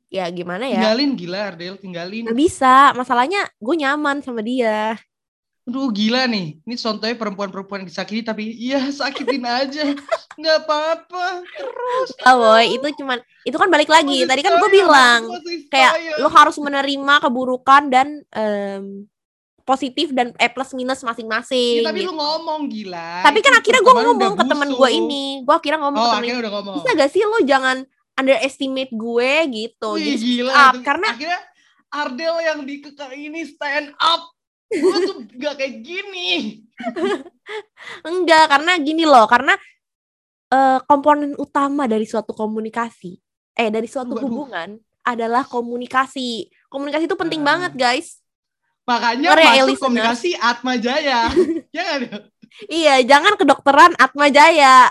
ya 0.06 0.26
gimana 0.28 0.64
ya 0.64 0.74
Tinggalin 0.76 1.10
gila 1.14 1.40
Ardel, 1.48 1.74
tinggalin. 1.76 2.22
nggak 2.26 2.36
bisa 2.36 2.90
masalahnya 2.92 3.42
gue 3.56 3.74
nyaman 3.76 4.20
sama 4.20 4.38
dia 4.40 4.94
Aduh 5.70 5.86
gila 5.88 6.26
nih. 6.26 6.58
Ini 6.60 6.74
contohnya 6.74 7.14
perempuan-perempuan 7.14 7.86
disakiti 7.86 8.26
tapi 8.26 8.50
iya 8.50 8.90
sakitin 8.90 9.46
aja. 9.46 9.94
Nggak 10.34 10.56
apa-apa. 10.66 11.46
Terus. 11.46 12.08
ah 12.26 12.34
boy 12.34 12.66
itu 12.66 12.86
cuman 12.98 13.18
itu 13.42 13.54
kan 13.54 13.70
balik 13.70 13.86
lagi 13.86 14.18
Masih 14.18 14.26
tadi 14.26 14.40
kan 14.42 14.58
gue 14.58 14.70
bilang 14.72 15.20
masih 15.30 15.70
kayak 15.70 15.92
lo 16.18 16.26
harus 16.26 16.58
menerima 16.58 17.14
keburukan 17.22 17.82
dan 17.86 18.26
em, 18.34 19.06
positif 19.62 20.10
dan 20.10 20.34
eh 20.34 20.50
plus 20.50 20.74
minus 20.74 21.06
masing-masing. 21.06 21.86
Ya, 21.86 21.94
tapi 21.94 22.02
gitu. 22.02 22.10
lu 22.10 22.18
ngomong 22.18 22.66
gila. 22.66 23.22
Tapi 23.22 23.38
kan 23.38 23.54
akhirnya 23.54 23.78
gue 23.80 23.94
ngomong 23.94 24.32
ke 24.34 24.44
temen 24.44 24.68
busuk. 24.68 24.78
gue 24.82 24.90
ini, 24.90 25.24
gue 25.46 25.54
akhirnya 25.54 25.80
ngomong 25.86 26.02
Oh, 26.02 26.10
ke 26.10 26.16
temen 26.18 26.42
udah 26.42 26.52
ngomong. 26.58 26.74
bisa 26.82 26.88
gak 26.98 27.10
sih 27.14 27.22
lo 27.22 27.38
jangan 27.46 27.76
underestimate 28.18 28.90
gue 28.90 29.30
gitu. 29.54 29.90
Wih, 29.94 30.18
Jadi 30.18 30.42
gila. 30.42 30.52
up 30.52 30.74
itu. 30.74 30.82
karena 30.82 31.08
akhirnya 31.14 31.40
Ardel 31.90 32.34
yang 32.40 32.58
di 32.62 32.78
kekal 32.78 33.10
ini 33.10 33.46
stand 33.46 33.94
up. 33.96 34.30
Gue 34.70 34.96
tuh 35.02 35.16
gak 35.34 35.54
kayak 35.58 35.74
gini. 35.82 36.62
enggak 38.08 38.44
karena 38.48 38.72
gini 38.78 39.04
loh 39.04 39.26
karena 39.26 39.52
eh, 40.48 40.78
komponen 40.86 41.34
utama 41.36 41.84
dari 41.84 42.06
suatu 42.06 42.30
komunikasi 42.32 43.18
eh 43.52 43.68
dari 43.68 43.90
suatu 43.90 44.14
Waduh. 44.16 44.24
hubungan 44.24 44.78
adalah 45.02 45.42
komunikasi. 45.44 46.48
Komunikasi 46.70 47.10
itu 47.10 47.18
penting 47.18 47.42
Nah. 47.42 47.48
banget 47.56 47.72
guys. 47.74 48.22
Makanya 48.86 49.34
Sorry 49.34 49.44
ya, 49.44 49.62
masuk 49.66 49.78
komunikasi 49.82 50.30
Atma 50.38 50.74
Jaya. 50.78 51.20
ya? 51.76 51.86
Iya 52.66 52.94
jangan 53.06 53.34
kedokteran 53.38 53.92
Atma 53.98 54.26
Jaya. 54.30 54.90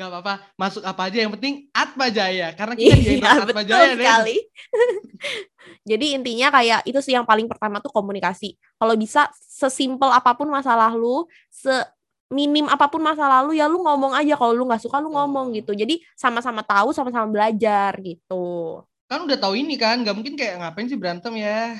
Eh, 0.00 0.08
eh, 0.08 0.08
ih, 0.08 0.08
ih, 0.08 0.08
parah 0.08 0.08
banget. 0.08 0.08
Gak 0.08 0.08
apa-apa, 0.08 0.34
masuk 0.56 0.82
apa 0.82 1.02
aja 1.12 1.18
yang 1.20 1.32
penting 1.36 1.54
Atma 1.70 2.06
Jaya. 2.08 2.48
Karena 2.56 2.74
kita 2.74 2.96
Iya 2.96 3.30
Atma 3.44 3.62
Jaya 3.62 3.92
deh. 3.92 4.00
sekali. 4.00 4.36
Jadi 5.90 6.06
intinya 6.16 6.48
kayak 6.48 6.80
itu 6.88 7.00
sih 7.04 7.12
yang 7.12 7.28
paling 7.28 7.44
pertama 7.44 7.78
tuh 7.84 7.92
komunikasi. 7.92 8.56
Kalau 8.80 8.94
bisa 8.96 9.28
sesimpel 9.36 10.08
apa 10.08 10.32
pun 10.32 10.48
masalah 10.48 10.92
lu, 10.96 11.28
seminim 11.52 12.64
apa 12.68 12.88
pun 12.88 13.00
masalah 13.04 13.44
lu 13.44 13.52
ya 13.52 13.68
lu 13.68 13.84
ngomong 13.84 14.16
aja. 14.16 14.36
Kalau 14.36 14.56
lu 14.56 14.64
nggak 14.64 14.80
suka 14.80 14.98
lu 15.00 15.12
ngomong 15.12 15.52
gitu. 15.56 15.76
Jadi 15.76 16.00
sama-sama 16.16 16.64
tahu, 16.64 16.96
sama-sama 16.96 17.28
belajar 17.28 17.96
gitu. 18.00 18.80
Kan 19.10 19.26
udah 19.26 19.36
tahu 19.36 19.58
ini 19.58 19.74
kan, 19.74 20.06
gak 20.06 20.14
mungkin 20.14 20.38
kayak 20.38 20.62
ngapain 20.62 20.86
sih 20.86 20.94
berantem 20.94 21.34
ya. 21.34 21.76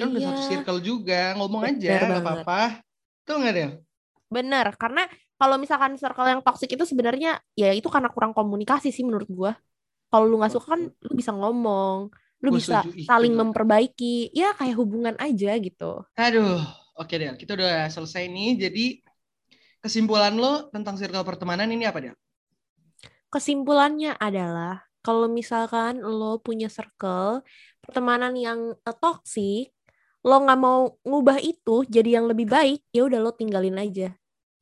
Kan 0.00 0.16
udah 0.16 0.20
Iya. 0.20 0.28
satu 0.32 0.40
circle 0.48 0.80
juga, 0.80 1.36
ngomong 1.36 1.60
Bener 1.60 1.76
aja, 1.76 1.92
gak 1.92 2.00
banget. 2.08 2.24
apa-apa. 2.24 2.60
Tuh 3.28 3.36
nggak 3.36 3.52
Del? 3.52 3.72
Bener, 4.32 4.66
karena 4.80 5.04
kalau 5.40 5.56
misalkan 5.62 5.92
circle 6.00 6.28
yang 6.32 6.42
toxic 6.46 6.70
itu 6.76 6.84
sebenarnya 6.90 7.40
ya 7.56 7.72
itu 7.78 7.88
karena 7.94 8.08
kurang 8.14 8.32
komunikasi 8.36 8.88
sih 8.96 9.04
menurut 9.08 9.28
gua. 9.38 9.52
Kalau 10.10 10.24
lu 10.30 10.36
nggak 10.40 10.52
suka 10.54 10.66
kan 10.76 10.82
lu 11.06 11.12
bisa 11.20 11.32
ngomong, 11.34 11.96
lu 12.44 12.48
Gua 12.48 12.58
bisa 12.58 12.76
setuju, 12.84 13.00
saling 13.08 13.34
memperbaiki. 13.40 14.34
Ya 14.36 14.52
kayak 14.58 14.76
hubungan 14.80 15.16
aja 15.26 15.50
gitu. 15.66 15.84
Aduh, 16.24 16.60
oke 17.00 17.14
Del. 17.20 17.34
Kita 17.40 17.52
udah 17.58 17.90
selesai 17.94 18.24
nih. 18.34 18.50
Jadi 18.62 18.84
kesimpulan 19.84 20.34
lo 20.42 20.52
tentang 20.74 20.94
circle 21.00 21.24
pertemanan 21.28 21.68
ini 21.76 21.84
apa 21.90 21.98
Del? 22.04 22.16
kesimpulannya 23.32 24.18
adalah 24.18 24.84
kalau 25.06 25.26
misalkan 25.30 26.02
lo 26.02 26.42
punya 26.46 26.68
circle 26.68 27.40
pertemanan 27.82 28.34
yang 28.36 28.60
eh, 28.88 28.96
toxic, 29.00 29.72
lo 30.26 30.34
nggak 30.44 30.60
mau 30.60 30.80
ngubah 31.08 31.38
itu 31.40 31.86
jadi 31.88 32.20
yang 32.20 32.26
lebih 32.30 32.46
baik, 32.50 32.80
ya 32.92 33.00
udah 33.08 33.18
lo 33.24 33.32
tinggalin 33.32 33.76
aja. 33.80 34.19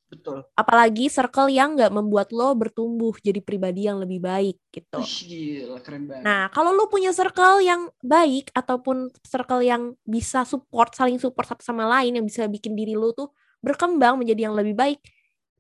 Betul. 0.09 0.41
Apalagi 0.57 1.13
circle 1.13 1.53
yang 1.53 1.77
nggak 1.77 1.93
membuat 1.93 2.33
lo 2.33 2.57
bertumbuh 2.57 3.13
jadi 3.21 3.45
pribadi 3.45 3.85
yang 3.85 4.01
lebih 4.01 4.25
baik 4.25 4.57
gitu. 4.73 5.05
Gila, 5.05 5.85
keren 5.85 6.09
banget. 6.09 6.25
Nah, 6.25 6.49
kalau 6.49 6.73
lo 6.73 6.89
punya 6.89 7.13
circle 7.13 7.61
yang 7.61 7.93
baik 8.01 8.49
ataupun 8.57 9.13
circle 9.21 9.61
yang 9.61 9.93
bisa 10.09 10.49
support, 10.49 10.97
saling 10.97 11.21
support 11.21 11.45
satu 11.45 11.61
sama 11.61 11.85
lain 11.85 12.17
yang 12.17 12.25
bisa 12.25 12.49
bikin 12.49 12.73
diri 12.73 12.97
lo 12.97 13.13
tuh 13.13 13.29
berkembang 13.61 14.17
menjadi 14.17 14.49
yang 14.49 14.57
lebih 14.57 14.73
baik, 14.73 14.99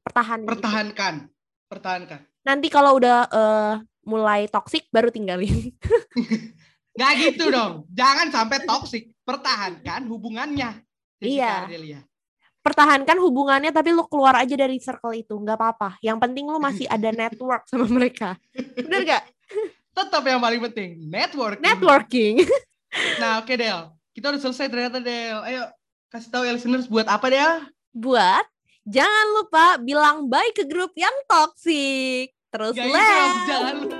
pertahanin. 0.00 0.48
itu. 0.48 0.52
Pertahankan. 0.56 1.14
Pertahankan. 1.68 2.20
Nanti 2.48 2.72
kalau 2.72 2.96
udah 2.96 3.28
eh, 3.28 3.74
mulai 4.08 4.48
toxic 4.48 4.88
baru 4.88 5.12
tinggalin. 5.12 5.76
Nggak 6.96 7.12
gitu 7.20 7.52
dong. 7.52 7.84
Jangan 7.92 8.32
sampai 8.32 8.64
toksik. 8.64 9.12
Pertahankan 9.28 10.08
hubungannya. 10.08 10.82
Iya. 11.20 11.68
Pertahankan 12.58 13.16
hubungannya 13.22 13.70
tapi 13.70 13.94
lo 13.94 14.04
keluar 14.10 14.34
aja 14.36 14.52
dari 14.58 14.76
circle 14.82 15.14
itu, 15.14 15.34
nggak 15.38 15.56
apa-apa. 15.56 15.96
Yang 16.04 16.18
penting 16.26 16.44
lo 16.50 16.58
masih 16.58 16.84
ada 16.90 17.08
network 17.14 17.64
sama 17.70 17.86
mereka. 17.88 18.36
Bener 18.76 19.06
gak? 19.06 19.24
Tetap 19.94 20.22
yang 20.26 20.40
paling 20.42 20.60
penting. 20.70 20.90
Network. 21.08 21.58
Networking. 21.58 22.44
Nah 23.20 23.44
oke 23.44 23.52
Del. 23.52 23.90
Kita 24.16 24.32
udah 24.34 24.40
selesai 24.40 24.66
ternyata 24.70 24.98
Del. 25.02 25.38
Ayo 25.44 25.68
kasih 26.08 26.30
tahu 26.32 26.42
ya 26.46 26.52
listeners 26.56 26.86
buat 26.88 27.06
apa 27.08 27.26
Del? 27.30 27.52
Buat 27.92 28.46
jangan 28.88 29.26
lupa 29.36 29.76
bilang 29.82 30.26
bye 30.30 30.52
ke 30.56 30.64
grup 30.64 30.94
yang 30.96 31.14
toxic. 31.28 32.32
Terus 32.48 32.74
itu 32.74 32.88
let's. 32.88 33.36
jangan 33.44 33.74
lupa. 33.84 33.96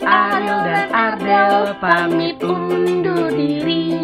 Ariel 0.00 0.60
dan 0.64 0.88
Ardel 0.90 1.76
pamit 1.76 2.40
undur 2.40 3.28
diri. 3.30 3.94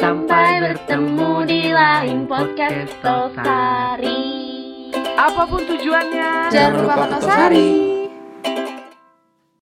Sampai 0.00 0.64
bertemu 0.64 1.44
di 1.44 1.76
lain 1.76 2.24
podcast 2.24 2.88
Tosari. 3.04 4.32
Apa 4.96 5.44
pun 5.44 5.60
tujuannya, 5.60 6.48
Jangan 6.48 6.72
lupa 6.80 7.04
Tosari. 7.20 7.89